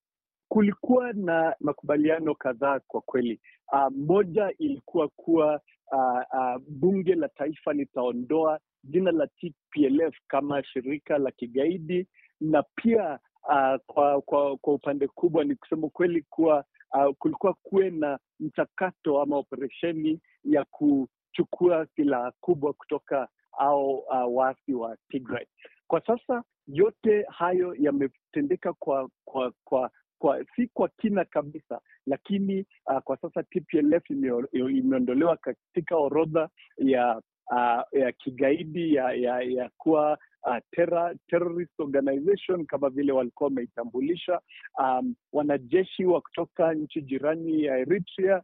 Kulikuwa 0.52 1.14
na 1.14 1.56
makubaliano 1.60 2.36
kadhaa 2.36 2.80
kwa 2.80 3.02
kweli. 3.02 3.40
Uh, 3.72 3.88
moja 3.98 4.54
ilikuwa 4.58 5.08
kuwa 5.08 5.62
uh, 5.92 6.22
uh, 6.34 6.62
bunge 6.68 7.16
la 7.16 7.30
taifa 7.30 7.74
litaondoa 7.74 8.60
jina 8.84 9.12
la 9.12 9.28
TPLF 9.28 10.16
kama 10.28 10.64
shirika 10.64 11.18
la 11.18 11.32
kigaidi 11.32 12.08
na 12.42 12.64
pia 12.76 13.20
uh, 13.44 13.76
kwa, 13.86 14.22
kwa 14.22 14.58
kwa 14.58 14.74
upande 14.74 15.08
kubwa 15.08 15.44
ni 15.44 15.56
kusema 15.56 15.90
kweli 15.90 16.22
kuwa 16.30 16.66
uh, 16.94 17.16
kulikuwa 17.20 17.54
kuwe 17.54 17.90
na 17.90 18.20
mchakato 18.40 19.22
ama 19.22 19.38
operesheni 19.38 20.20
ya 20.44 20.66
kuchukua 20.66 21.88
silaha 21.96 22.32
kubwa 22.42 22.74
kutoka 22.74 23.28
au 23.52 23.96
uh, 23.96 24.36
waasi 24.38 24.74
wa 24.74 24.98
Tigray. 25.10 25.46
Kwa 25.88 26.02
sasa 26.06 26.44
yote 26.68 27.26
hayo 27.30 27.76
yametendeka 27.80 28.74
kwa 28.74 29.10
kwa 29.26 29.54
kwa 29.64 29.92
kwa 30.22 30.46
si 30.56 30.68
kwa 30.74 30.90
kina 30.90 31.26
kabisa, 31.26 31.82
lakini 32.08 32.66
uh, 32.86 33.00
kwa 33.00 33.18
sasa 33.18 33.44
TPLF 33.44 34.10
imeondolewa 34.54 35.38
katika 35.38 35.98
orodha 35.98 36.50
ya 36.78 37.22
uh, 37.52 38.00
ya 38.02 38.12
kigaidi 38.12 38.96
ya 38.96 39.12
ya, 39.14 39.42
ya 39.42 39.70
kuwa 39.78 40.18
uh, 40.48 40.58
terror, 40.72 41.16
terrorist 41.28 41.80
organization 41.80 42.66
kama 42.66 42.90
vile 42.90 43.12
walikuwa 43.12 43.48
wameitambulisha. 43.48 44.40
Um, 44.80 45.16
wanajeshi 45.34 46.06
wa 46.06 46.22
kutoka 46.22 46.74
nchi 46.74 47.02
jirani 47.02 47.64
ya 47.64 47.78
Eritrea 47.78 48.42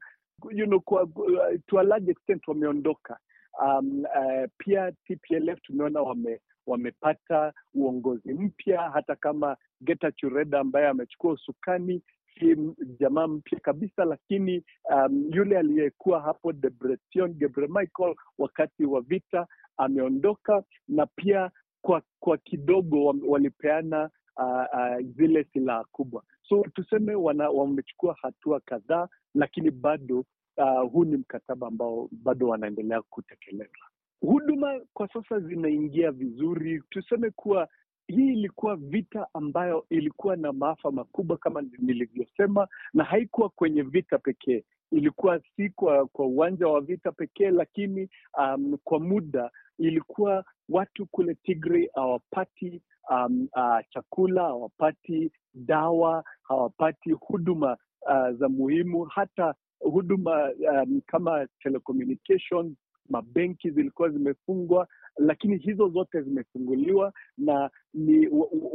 you 0.52 0.66
know, 0.66 0.80
kwa, 0.80 1.04
uh, 1.04 1.58
to 1.68 1.80
a 1.80 1.84
large 1.84 2.12
extent 2.12 2.48
wameondoka. 2.48 3.18
Um, 3.66 4.00
uh, 4.06 4.46
pia 4.58 4.92
TPLF 4.92 5.62
tumeona 5.62 6.02
wame 6.02 6.40
wamepata 6.68 7.54
uongozi 7.74 8.34
mpya, 8.34 8.82
hata 8.82 9.16
kama 9.16 9.58
Getachew 9.82 10.30
Reda 10.30 10.60
ambaye 10.60 10.88
amechukua 10.88 11.32
usukani 11.34 12.02
si 12.40 12.56
jamaa 13.00 13.28
mpya 13.28 13.60
kabisa, 13.60 14.06
lakini 14.06 14.64
um, 14.96 15.26
yule 15.34 15.58
aliyekuwa 15.58 16.22
hapo 16.22 16.54
Debretsion 16.54 17.34
Gebremichael 17.34 18.16
wakati 18.38 18.86
wa 18.86 19.02
vita 19.02 19.48
ameondoka, 19.78 20.64
na 20.88 21.06
pia 21.06 21.52
kwa 21.82 22.02
kwa 22.20 22.38
kidogo 22.38 23.16
walipeana 23.28 24.10
uh, 24.38 24.66
uh, 24.74 25.06
zile 25.18 25.44
silaha 25.54 25.84
kubwa. 25.92 26.24
So 26.50 26.64
tuseme 26.74 27.16
wana, 27.16 27.50
wamechukua 27.50 28.16
hatua 28.22 28.60
kadhaa, 28.60 29.08
lakini 29.36 29.72
bado 29.72 30.26
uh, 30.58 30.92
huu 30.92 31.06
ni 31.06 31.18
mkataba 31.18 31.68
ambao 31.68 32.10
bado 32.12 32.48
wanaendelea 32.48 33.02
kutekeleza. 33.02 33.86
Huduma 34.22 34.82
kwa 34.94 35.08
sasa 35.14 35.40
zinaingia 35.40 36.12
vizuri. 36.12 36.84
Tuseme 36.90 37.32
kuwa 37.32 37.68
hii 38.08 38.34
ilikuwa 38.34 38.76
vita 38.76 39.28
ambayo 39.34 39.86
ilikuwa 39.90 40.36
na 40.36 40.54
maafa 40.54 40.92
makubwa 40.92 41.38
kama 41.38 41.62
nilivyosema, 41.80 42.68
na 42.94 43.04
haikuwa 43.04 43.50
kwenye 43.50 43.82
vita 43.82 44.18
pekee, 44.18 44.64
ilikuwa 44.92 45.42
si 45.56 45.70
kwa 45.70 46.08
kwa 46.08 46.26
uwanja 46.26 46.68
wa 46.68 46.82
vita 46.82 47.12
pekee, 47.12 47.50
lakini 47.52 48.10
um, 48.38 48.78
kwa 48.84 49.00
muda. 49.00 49.52
Ilikuwa 49.80 50.46
watu 50.70 51.06
kule 51.06 51.36
Tigray 51.36 51.90
hawapati 51.96 52.82
um, 53.10 53.48
uh, 53.56 53.80
chakula, 53.90 54.42
hawapati 54.44 55.32
dawa, 55.54 56.24
hawapati 56.44 57.12
huduma 57.12 57.78
uh, 58.02 58.30
za 58.40 58.50
muhimu, 58.50 59.04
hata 59.04 59.56
huduma 59.80 60.52
um, 60.72 61.02
kama 61.06 61.48
telecommunications 61.64 62.78
mabenki 63.10 63.70
zilikuwa 63.72 64.10
zimefungwa, 64.10 64.88
lakini 65.18 65.58
hizo 65.58 65.90
zote 65.90 66.22
zimefunguliwa 66.22 67.14
na 67.38 67.70
ni 67.94 68.28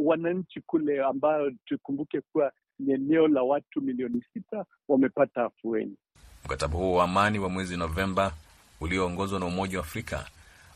wananchi 0.04 0.60
kule 0.60 1.02
ambayo 1.04 1.52
tukumbuke 1.64 2.20
kuwa 2.20 2.52
ni 2.78 2.92
eneo 2.92 3.28
la 3.28 3.42
watu 3.42 3.80
milioni 3.82 4.24
sita 4.32 4.64
wamepata 4.88 5.44
afueni. 5.44 5.96
Mkataba 6.44 6.74
huo 6.78 6.94
wa 6.96 7.04
amani 7.04 7.38
wa 7.38 7.48
mwezi 7.48 7.76
Novemba 7.76 8.32
ulioongozwa 8.80 9.40
na 9.40 9.46
Umoja 9.46 9.78
wa 9.78 9.84
Afrika 9.84 10.26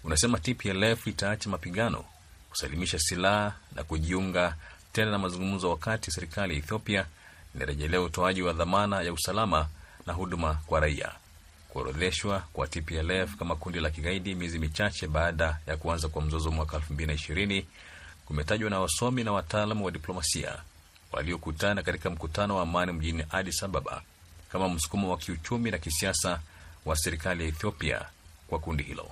unasema 0.05 0.38
TPLF 0.38 1.07
itaacha 1.07 1.51
mapigano, 1.51 2.05
kusalimisha 2.51 2.99
silaha 2.99 3.57
na 3.75 3.85
kujiunga 3.85 4.57
tena 4.92 5.11
na 5.11 5.19
mazungumzo, 5.19 5.71
wakati 5.71 6.11
serikali 6.11 6.53
ya 6.53 6.59
Ethiopia 6.59 7.07
inarejelea 7.55 8.01
utoaji 8.03 8.42
wa 8.42 8.53
dhamana 8.53 9.03
ya 9.03 9.12
usalama 9.12 9.66
na 10.07 10.12
huduma 10.12 10.59
kwa 10.66 10.81
raia. 10.81 11.12
Kuorodheshwa 11.77 12.43
kwa 12.53 12.67
TPLF 12.67 13.37
kama 13.37 13.57
kundi 13.57 13.81
la 13.81 13.91
kigaidi 13.91 14.35
miezi 14.35 14.59
michache 14.59 15.07
baada 15.07 15.59
ya 15.67 15.77
kuanza 15.77 16.09
kwa 16.09 16.23
mzozo 16.23 16.51
mwaka 16.51 16.77
2020 16.79 17.65
kumetajwa 18.27 18.71
na 18.71 18.81
wasomi 18.81 19.25
na 19.25 19.33
wataalamu 19.33 19.85
wa 19.85 19.91
diplomasia 19.91 20.53
waliokutana 21.12 21.83
katika 21.83 22.11
mkutano 22.11 22.57
wa 22.57 22.62
amani 22.62 22.93
mjini 22.93 23.25
Addis 23.31 23.62
Ababa 23.62 24.03
kama 24.53 24.69
msukumo 24.69 25.11
wa 25.11 25.17
kiuchumi 25.17 25.71
na 25.71 25.79
kisiasa 25.79 26.41
wa 26.87 26.97
serikali 26.97 27.43
ya 27.43 27.49
Ethiopia 27.49 28.03
kwa 28.49 28.59
kundi 28.59 28.83
hilo. 28.83 29.07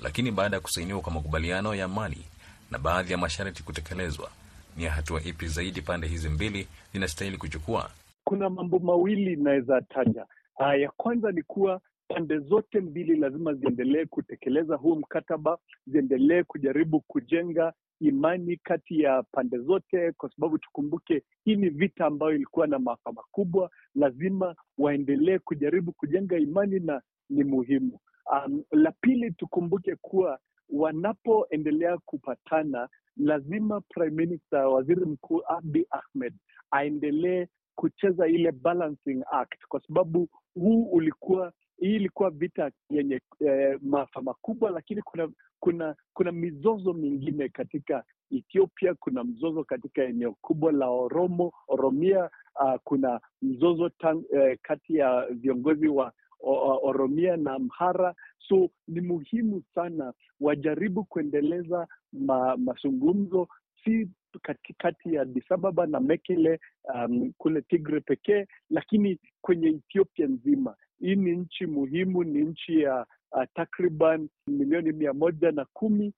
Lakini 0.00 0.30
baada 0.30 0.56
ya 0.56 0.60
kusainiwa 0.60 1.00
kwa 1.00 1.12
makubaliano 1.12 1.74
ya 1.74 1.84
amani 1.84 2.24
na 2.70 2.78
baadhi 2.78 3.12
ya 3.12 3.18
masharti 3.18 3.62
kutekelezwa, 3.62 4.30
ni 4.76 4.84
hatua 4.84 5.22
ipi 5.22 5.46
zaidi 5.48 5.82
pande 5.82 6.06
hizi 6.06 6.28
mbili 6.28 6.68
zinastahili 6.92 7.36
kuchukua? 7.38 7.90
Kuna 8.24 8.50
mambo 8.50 8.78
mawili 8.78 9.32
inaweza 9.32 9.80
taja. 9.80 10.26
Uh, 10.58 10.80
ya 10.80 10.90
kwanza 10.96 11.32
ni 11.32 11.42
kuwa 11.42 11.80
pande 12.14 12.38
zote 12.38 12.80
mbili 12.80 13.16
lazima 13.16 13.54
ziendelee 13.54 14.04
kutekeleza 14.06 14.76
huu 14.76 14.96
mkataba, 14.96 15.58
ziendelee 15.86 16.42
kujaribu 16.42 17.00
kujenga 17.00 17.72
imani 18.00 18.56
kati 18.56 19.00
ya 19.00 19.22
pande 19.22 19.58
zote, 19.58 20.12
kwa 20.12 20.30
sababu 20.30 20.58
tukumbuke, 20.58 21.22
hii 21.44 21.56
ni 21.56 21.68
vita 21.68 22.06
ambayo 22.06 22.34
ilikuwa 22.34 22.66
na 22.66 22.78
maafa 22.78 23.12
makubwa. 23.12 23.70
Lazima 23.94 24.54
waendelee 24.78 25.38
kujaribu 25.38 25.92
kujenga 25.92 26.38
imani 26.38 26.80
na 26.80 27.02
ni 27.30 27.44
muhimu. 27.44 27.98
Um, 28.46 28.62
la 28.70 28.92
pili 29.00 29.30
tukumbuke 29.32 29.96
kuwa 29.96 30.38
wanapoendelea 30.68 31.98
kupatana, 31.98 32.88
lazima 33.16 33.80
Prime 33.80 34.10
Minister, 34.26 34.60
waziri 34.64 35.04
mkuu 35.04 35.42
Abiy 35.48 35.84
Ahmed 35.90 36.34
aendelee 36.70 37.46
kucheza 37.74 38.28
ile 38.28 38.52
balancing 38.52 39.22
act, 39.30 39.66
kwa 39.68 39.80
sababu 39.86 40.28
huu 40.54 40.82
ulikuwa 40.84 41.52
hii 41.82 41.96
ilikuwa 41.96 42.30
vita 42.30 42.70
yenye 42.90 43.20
eh, 43.46 43.78
maafa 43.82 44.22
makubwa, 44.22 44.70
lakini 44.70 45.02
kuna 45.02 45.28
kuna 45.60 45.94
kuna 46.14 46.32
mizozo 46.32 46.92
mingine 46.92 47.48
katika 47.48 48.04
Ethiopia. 48.30 48.94
Kuna 48.94 49.24
mzozo 49.24 49.64
katika 49.64 50.02
eneo 50.04 50.32
kubwa 50.40 50.72
la 50.72 50.88
Oromo, 50.88 51.52
Oromia. 51.68 52.30
Uh, 52.64 52.74
kuna 52.84 53.20
mzozo 53.42 53.88
tang, 53.88 54.22
eh, 54.34 54.58
kati 54.62 54.96
ya 54.96 55.26
viongozi 55.30 55.88
wa 55.88 56.12
Oromia 56.82 57.36
na 57.36 57.52
Amhara. 57.54 58.14
So 58.48 58.70
ni 58.88 59.00
muhimu 59.00 59.62
sana 59.74 60.12
wajaribu 60.40 61.04
kuendeleza 61.04 61.88
ma, 62.12 62.56
mazungumzo 62.56 63.48
si 63.84 64.08
katikati 64.42 65.14
ya 65.14 65.22
Addis 65.22 65.52
Ababa 65.52 65.86
na 65.86 66.00
Mekele 66.00 66.60
um, 66.94 67.32
kule 67.38 67.62
Tigre 67.62 68.00
pekee, 68.00 68.46
lakini 68.70 69.18
kwenye 69.40 69.68
Ethiopia 69.68 70.26
nzima. 70.26 70.74
Hii 71.02 71.16
ni 71.16 71.36
nchi 71.36 71.66
muhimu, 71.66 72.24
ni 72.24 72.40
nchi 72.44 72.80
ya 72.80 73.06
uh, 73.32 73.42
takriban 73.54 74.28
milioni 74.46 74.92
mia 74.92 75.12
moja 75.12 75.50
na 75.52 75.64
kumi 75.72 76.12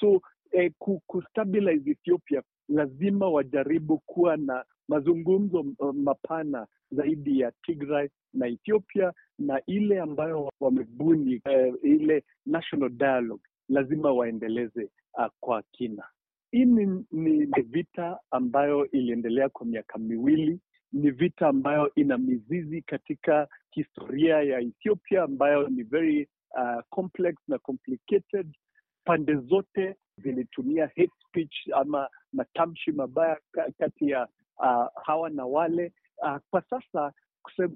so 0.00 0.20
eh, 0.52 0.72
kustabilize 1.06 1.90
Ethiopia 1.90 2.42
lazima 2.68 3.28
wajaribu 3.28 3.98
kuwa 3.98 4.36
na 4.36 4.64
mazungumzo 4.88 5.64
mapana 5.92 6.66
zaidi 6.90 7.40
ya 7.40 7.52
Tigray 7.62 8.08
na 8.34 8.46
Ethiopia 8.46 9.12
na 9.38 9.62
ile 9.66 10.00
ambayo 10.00 10.50
wamebuni 10.60 11.40
eh, 11.44 11.74
ile 11.82 12.24
national 12.46 12.90
dialogue 12.90 13.42
lazima 13.68 14.12
waendeleze 14.12 14.88
uh, 15.18 15.26
kwa 15.40 15.62
kina. 15.62 16.04
Hii 16.50 16.64
ni, 16.64 17.04
ni 17.12 17.46
vita 17.62 18.18
ambayo 18.30 18.90
iliendelea 18.90 19.48
kwa 19.48 19.66
miaka 19.66 19.98
miwili. 19.98 20.60
Ni 20.92 21.10
vita 21.10 21.48
ambayo 21.48 21.94
ina 21.94 22.18
mizizi 22.18 22.82
katika 22.82 23.48
historia 23.70 24.42
ya 24.42 24.60
Ethiopia 24.60 25.22
ambayo 25.22 25.68
ni 25.68 25.82
very 25.82 26.28
uh, 26.50 26.80
complex 26.90 27.34
na 27.48 27.58
complicated. 27.58 28.54
Pande 29.04 29.34
zote 29.34 29.96
zilitumia 30.18 30.86
hate 30.86 31.10
speech 31.28 31.54
ama 31.74 32.08
matamshi 32.32 32.92
mabaya 32.92 33.38
kati 33.78 34.10
ya 34.10 34.28
uh, 34.58 34.86
hawa 35.04 35.30
na 35.30 35.44
wale. 35.46 35.92
Uh, 36.22 36.36
kwa 36.50 36.62
sasa 36.70 37.12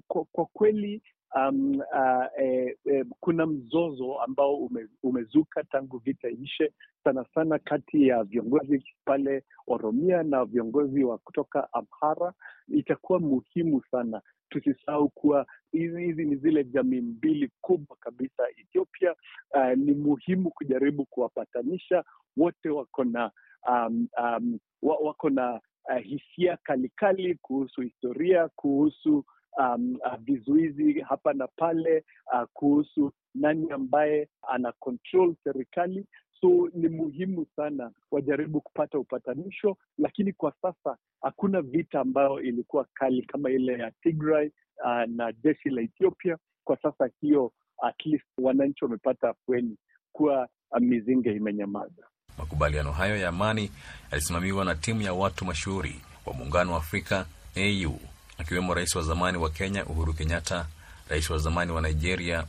kwa, 0.07 0.25
kwa 0.25 0.45
kweli 0.45 1.01
um, 1.35 1.79
uh, 1.79 2.25
eh, 2.43 2.75
eh, 2.85 3.05
kuna 3.19 3.45
mzozo 3.45 4.19
ambao 4.21 4.55
ume, 4.55 4.87
umezuka 5.03 5.63
tangu 5.63 5.97
vita 5.97 6.29
ishe, 6.29 6.73
sana 7.03 7.25
sana 7.35 7.59
kati 7.59 8.07
ya 8.07 8.23
viongozi 8.23 8.83
pale 9.05 9.43
Oromia 9.67 10.23
na 10.23 10.45
viongozi 10.45 11.03
wa 11.03 11.17
kutoka 11.17 11.67
Amhara. 11.73 12.33
Itakuwa 12.67 13.19
muhimu 13.19 13.81
sana 13.91 14.21
tusisahau 14.49 15.09
kuwa 15.09 15.45
hizi 15.71 16.03
hizi 16.03 16.25
ni 16.25 16.35
zile 16.35 16.63
jamii 16.63 17.01
mbili 17.01 17.51
kubwa 17.61 17.97
kabisa 17.99 18.43
Ethiopia. 18.57 19.15
Uh, 19.53 19.77
ni 19.77 19.93
muhimu 19.93 20.51
kujaribu 20.51 21.05
kuwapatanisha 21.05 22.03
wote. 22.37 22.69
Wako 22.69 23.03
na 23.03 23.31
um, 23.69 24.07
um, 24.23 24.59
wako 24.81 25.29
na 25.29 25.61
uh, 25.89 26.01
hisia 26.03 26.57
kalikali 26.63 27.35
kuhusu 27.35 27.81
historia, 27.81 28.49
kuhusu 28.55 29.25
um, 29.57 29.95
uh, 30.05 30.15
vizuizi 30.19 30.99
hapa 31.01 31.33
na 31.33 31.47
pale, 31.47 32.03
uh, 32.33 32.43
kuhusu 32.53 33.11
nani 33.35 33.71
ambaye 33.71 34.29
ana 34.49 34.71
control 34.71 35.35
serikali. 35.43 36.05
So 36.41 36.69
ni 36.73 36.89
muhimu 36.89 37.45
sana 37.55 37.91
wajaribu 38.11 38.61
kupata 38.61 38.99
upatanisho, 38.99 39.77
lakini 39.97 40.33
kwa 40.33 40.53
sasa 40.61 40.97
hakuna 41.21 41.61
vita 41.61 41.99
ambayo 41.99 42.41
ilikuwa 42.41 42.85
kali 42.93 43.21
kama 43.21 43.49
ile 43.51 43.73
ya 43.73 43.91
Tigray 44.03 44.51
uh, 44.85 45.03
na 45.15 45.33
jeshi 45.43 45.69
la 45.69 45.81
Ethiopia. 45.81 46.37
Kwa 46.63 46.77
sasa 46.81 47.09
hiyo 47.21 47.51
at 47.83 48.05
least 48.05 48.25
wananchi 48.37 48.83
wamepata 48.85 49.29
afueni 49.29 49.77
kuwa 50.11 50.47
uh, 50.71 50.79
mizinga 50.79 51.31
imenyamaza. 51.31 52.07
Makubaliano 52.37 52.91
hayo 52.91 53.17
ya 53.17 53.29
amani 53.29 53.71
yalisimamiwa 54.11 54.65
na 54.65 54.75
timu 54.75 55.01
ya 55.01 55.13
watu 55.13 55.45
mashuhuri 55.45 56.01
wa 56.25 56.33
Muungano 56.33 56.71
wa 56.71 56.77
Afrika 56.77 57.25
AU, 57.55 57.99
akiwemo 58.37 58.73
rais 58.73 58.95
wa 58.95 59.01
zamani 59.03 59.37
wa 59.37 59.49
Kenya 59.49 59.85
Uhuru 59.85 60.13
Kenyatta, 60.13 60.65
rais 61.09 61.29
wa 61.29 61.37
zamani 61.37 61.71
wa 61.71 61.81
Nigeria 61.81 62.45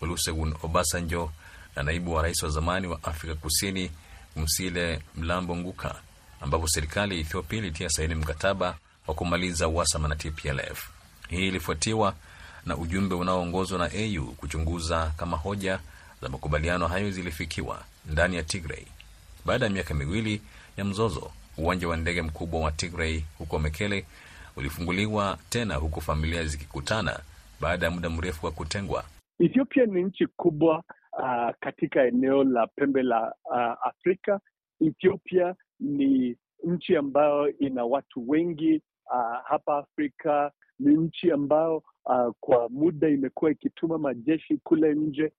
Olusegun 0.00 0.54
Obasanjo 0.62 1.32
na 1.76 1.82
naibu 1.82 2.12
wa 2.12 2.22
rais 2.22 2.42
wa 2.42 2.48
zamani 2.50 2.86
wa 2.86 3.04
Afrika 3.04 3.34
Kusini 3.34 3.90
Msile 4.36 5.02
Mlambo 5.16 5.56
Nguka, 5.56 5.94
ambapo 6.40 6.68
serikali 6.68 7.14
ya 7.14 7.20
Ethiopia 7.20 7.58
ilitia 7.58 7.88
saini 7.90 8.14
mkataba 8.14 8.78
wa 9.06 9.14
kumaliza 9.14 9.68
uhasama 9.68 10.08
na 10.08 10.16
TPLF. 10.16 10.88
Hii 11.28 11.48
ilifuatiwa 11.48 12.14
na 12.66 12.76
ujumbe 12.76 13.14
unaoongozwa 13.14 13.78
na 13.78 13.84
AU 13.84 14.24
kuchunguza 14.36 15.12
kama 15.16 15.36
hoja 15.36 15.78
za 16.22 16.28
makubaliano 16.28 16.88
hayo 16.88 17.10
zilifikiwa 17.10 17.84
ndani 18.06 18.36
ya 18.36 18.42
Tigray. 18.42 18.84
Baada 19.44 19.64
ya 19.64 19.70
miaka 19.70 19.94
miwili 19.94 20.42
ya 20.76 20.84
mzozo, 20.84 21.30
uwanja 21.56 21.88
wa 21.88 21.96
ndege 21.96 22.22
mkubwa 22.22 22.60
wa 22.60 22.72
Tigray 22.72 23.24
huko 23.38 23.58
Mekele 23.58 24.04
ulifunguliwa 24.60 25.38
tena, 25.48 25.74
huku 25.74 26.00
familia 26.00 26.44
zikikutana 26.44 27.20
baada 27.60 27.86
ya 27.86 27.92
muda 27.92 28.10
mrefu 28.10 28.46
wa 28.46 28.52
kutengwa. 28.52 29.04
Ethiopia 29.38 29.86
ni 29.86 30.02
nchi 30.02 30.26
kubwa 30.26 30.82
uh, 31.18 31.50
katika 31.60 32.04
eneo 32.06 32.44
la 32.44 32.66
pembe 32.66 33.02
la 33.02 33.34
uh, 33.44 33.86
Afrika. 33.86 34.40
Ethiopia 34.80 35.54
ni 35.80 36.36
nchi 36.64 36.96
ambayo 36.96 37.58
ina 37.58 37.84
watu 37.84 38.30
wengi 38.30 38.82
uh, 39.06 39.36
hapa 39.44 39.76
Afrika. 39.78 40.52
Ni 40.78 40.96
nchi 40.96 41.32
ambayo 41.32 41.76
uh, 42.04 42.32
kwa 42.40 42.68
muda 42.68 43.08
imekuwa 43.08 43.50
ikituma 43.50 43.98
majeshi 43.98 44.58
kule 44.62 44.94
nje 44.94 45.32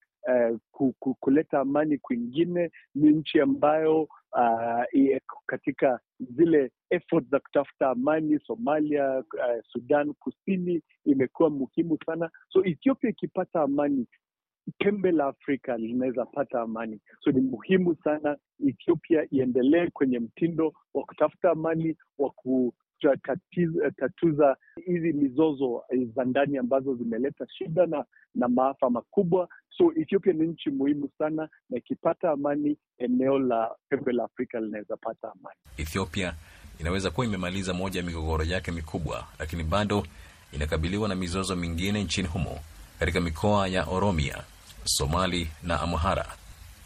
uh, 0.72 0.90
kuleta 1.20 1.60
amani 1.60 1.98
kwingine. 1.98 2.70
Ni 2.94 3.10
nchi 3.10 3.40
ambayo 3.40 4.08
uh, 4.32 5.16
katika 5.46 6.00
zile 6.20 6.70
effort 6.90 7.28
za 7.30 7.40
kutafuta 7.40 7.88
amani 7.90 8.38
Somalia, 8.46 9.18
uh, 9.18 9.64
Sudan 9.72 10.14
Kusini 10.14 10.82
imekuwa 11.04 11.50
muhimu 11.50 11.98
sana. 12.06 12.30
So 12.48 12.64
Ethiopia 12.64 13.10
ikipata 13.10 13.60
amani 13.62 14.06
pembe 14.78 15.12
la 15.12 15.26
Afrika 15.26 15.76
linaweza 15.76 16.26
pata 16.26 16.60
amani. 16.60 17.00
So 17.20 17.30
ni 17.30 17.40
muhimu 17.40 17.96
sana 18.04 18.36
Ethiopia 18.68 19.26
iendelee 19.30 19.90
kwenye 19.90 20.18
mtindo 20.18 20.72
wa 20.94 21.04
kutafuta 21.04 21.50
amani, 21.50 21.96
wa 22.18 22.30
kutatuza 23.08 24.56
hizi 24.86 25.12
mizozo 25.12 25.82
za 26.16 26.24
ndani 26.24 26.58
ambazo 26.58 26.94
zimeleta 26.94 27.46
shida 27.48 27.86
na, 27.86 28.04
na 28.34 28.48
maafa 28.48 28.90
makubwa. 28.90 29.48
So 29.78 29.92
Ethiopia 30.00 30.32
ni 30.32 30.46
nchi 30.46 30.70
muhimu 30.70 31.08
sana, 31.18 31.48
na 31.70 31.78
ikipata 31.78 32.30
amani, 32.30 32.76
eneo 32.98 33.38
la 33.38 33.74
pembe 33.88 34.12
la 34.12 34.24
Afrika 34.24 34.60
linaweza 34.60 34.96
pata 34.96 35.32
amani. 35.32 35.56
Ethiopia 35.78 36.34
inaweza 36.80 37.10
kuwa 37.10 37.26
imemaliza 37.26 37.74
moja 37.74 38.00
ya 38.00 38.06
migogoro 38.06 38.44
yake 38.44 38.72
mikubwa, 38.72 39.26
lakini 39.38 39.64
bado 39.64 40.06
inakabiliwa 40.52 41.08
na 41.08 41.14
mizozo 41.14 41.56
mingine 41.56 42.04
nchini 42.04 42.28
humo 42.28 42.58
katika 42.98 43.20
mikoa 43.20 43.68
ya 43.68 43.84
Oromia, 43.84 44.42
Somali 44.84 45.48
na 45.62 45.80
Amhara, 45.80 46.26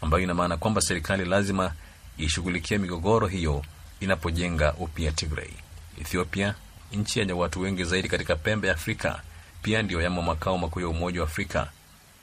ambayo 0.01 0.23
ina 0.23 0.33
maana 0.33 0.57
kwamba 0.57 0.81
serikali 0.81 1.25
lazima 1.25 1.73
ishughulikia 2.17 2.79
migogoro 2.79 3.27
hiyo 3.27 3.61
inapojenga 3.99 4.73
upya 4.73 5.11
Tigray. 5.11 5.66
Ethiopia, 6.01 6.55
nchi 6.93 7.19
yenye 7.19 7.33
watu 7.33 7.61
wengi 7.61 7.83
zaidi 7.83 8.07
katika 8.09 8.35
pembe 8.35 8.67
ya 8.67 8.73
Afrika, 8.73 9.21
pia 9.61 9.81
ndiyo 9.81 10.01
yamo 10.01 10.21
makao 10.21 10.57
makuu 10.57 10.79
ya 10.79 10.87
Umoja 10.87 11.21
wa 11.21 11.27
Afrika. 11.27 11.69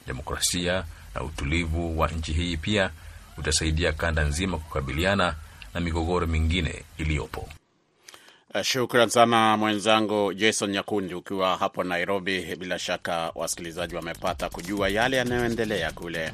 Demokrasia 0.07 0.85
na 1.15 1.23
utulivu 1.23 1.99
wa 1.99 2.09
nchi 2.09 2.33
hii 2.33 2.57
pia 2.57 2.91
utasaidia 3.39 3.93
kanda 3.93 4.23
nzima 4.25 4.59
kukabiliana 4.59 5.35
na 5.75 5.81
migogoro 5.81 6.27
mingine 6.27 6.85
iliyopo. 6.99 7.49
Shukran 8.63 9.09
sana 9.09 9.57
mwenzangu 9.57 10.35
Jason 10.35 10.71
Nyakundi 10.71 11.15
ukiwa 11.15 11.57
hapo 11.57 11.85
Nairobi. 11.85 12.57
Bila 12.57 12.79
shaka 12.79 13.33
wasikilizaji 13.35 13.97
wamepata 13.97 14.49
kujua 14.51 14.89
yale 14.89 15.17
yanayoendelea 15.17 15.93
kule 15.93 16.33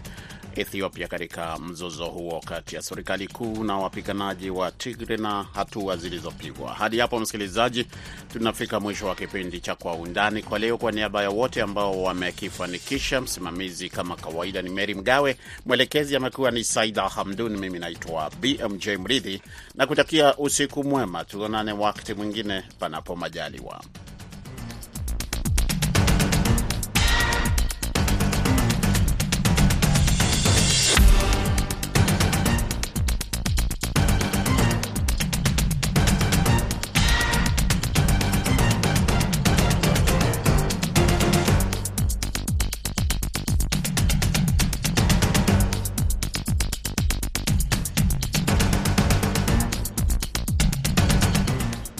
Ethiopia 0.56 1.08
katika 1.08 1.58
mzozo 1.58 2.06
huo 2.06 2.40
kati 2.40 2.76
ya 2.76 2.82
serikali 2.82 3.26
kuu 3.28 3.64
na 3.64 3.78
wapiganaji 3.78 4.50
wa 4.50 4.70
Tigre 4.70 5.16
na 5.16 5.42
hatua 5.54 5.96
zilizopigwa. 5.96 6.74
Hadi 6.74 6.98
hapo, 6.98 7.20
msikilizaji, 7.20 7.86
tunafika 8.32 8.80
mwisho 8.80 9.06
wa 9.06 9.14
kipindi 9.14 9.60
cha 9.60 9.74
Kwa 9.74 9.94
Undani 9.94 10.42
kwa 10.42 10.58
leo. 10.58 10.78
Kwa 10.78 10.92
niaba 10.92 11.22
ya 11.22 11.30
wote 11.30 11.62
ambao 11.62 12.02
wamekifanikisha, 12.02 13.20
msimamizi 13.20 13.88
kama 13.88 14.16
kawaida 14.16 14.62
ni 14.62 14.70
Meri 14.70 14.94
Mgawe, 14.94 15.36
mwelekezi 15.66 16.16
amekuwa 16.16 16.50
ni 16.50 16.64
Saida 16.64 17.08
Hamdun, 17.08 17.56
mimi 17.56 17.78
naitwa 17.78 18.30
BMJ 18.40 18.88
Mridhi 18.88 19.42
na 19.74 19.86
kutakia 19.86 20.36
usiku 20.36 20.84
mwema. 20.84 21.24
Tuonane 21.24 21.72
wakati 21.72 22.14
mwingine, 22.14 22.62
panapo 22.78 23.16
majaliwa. 23.16 23.80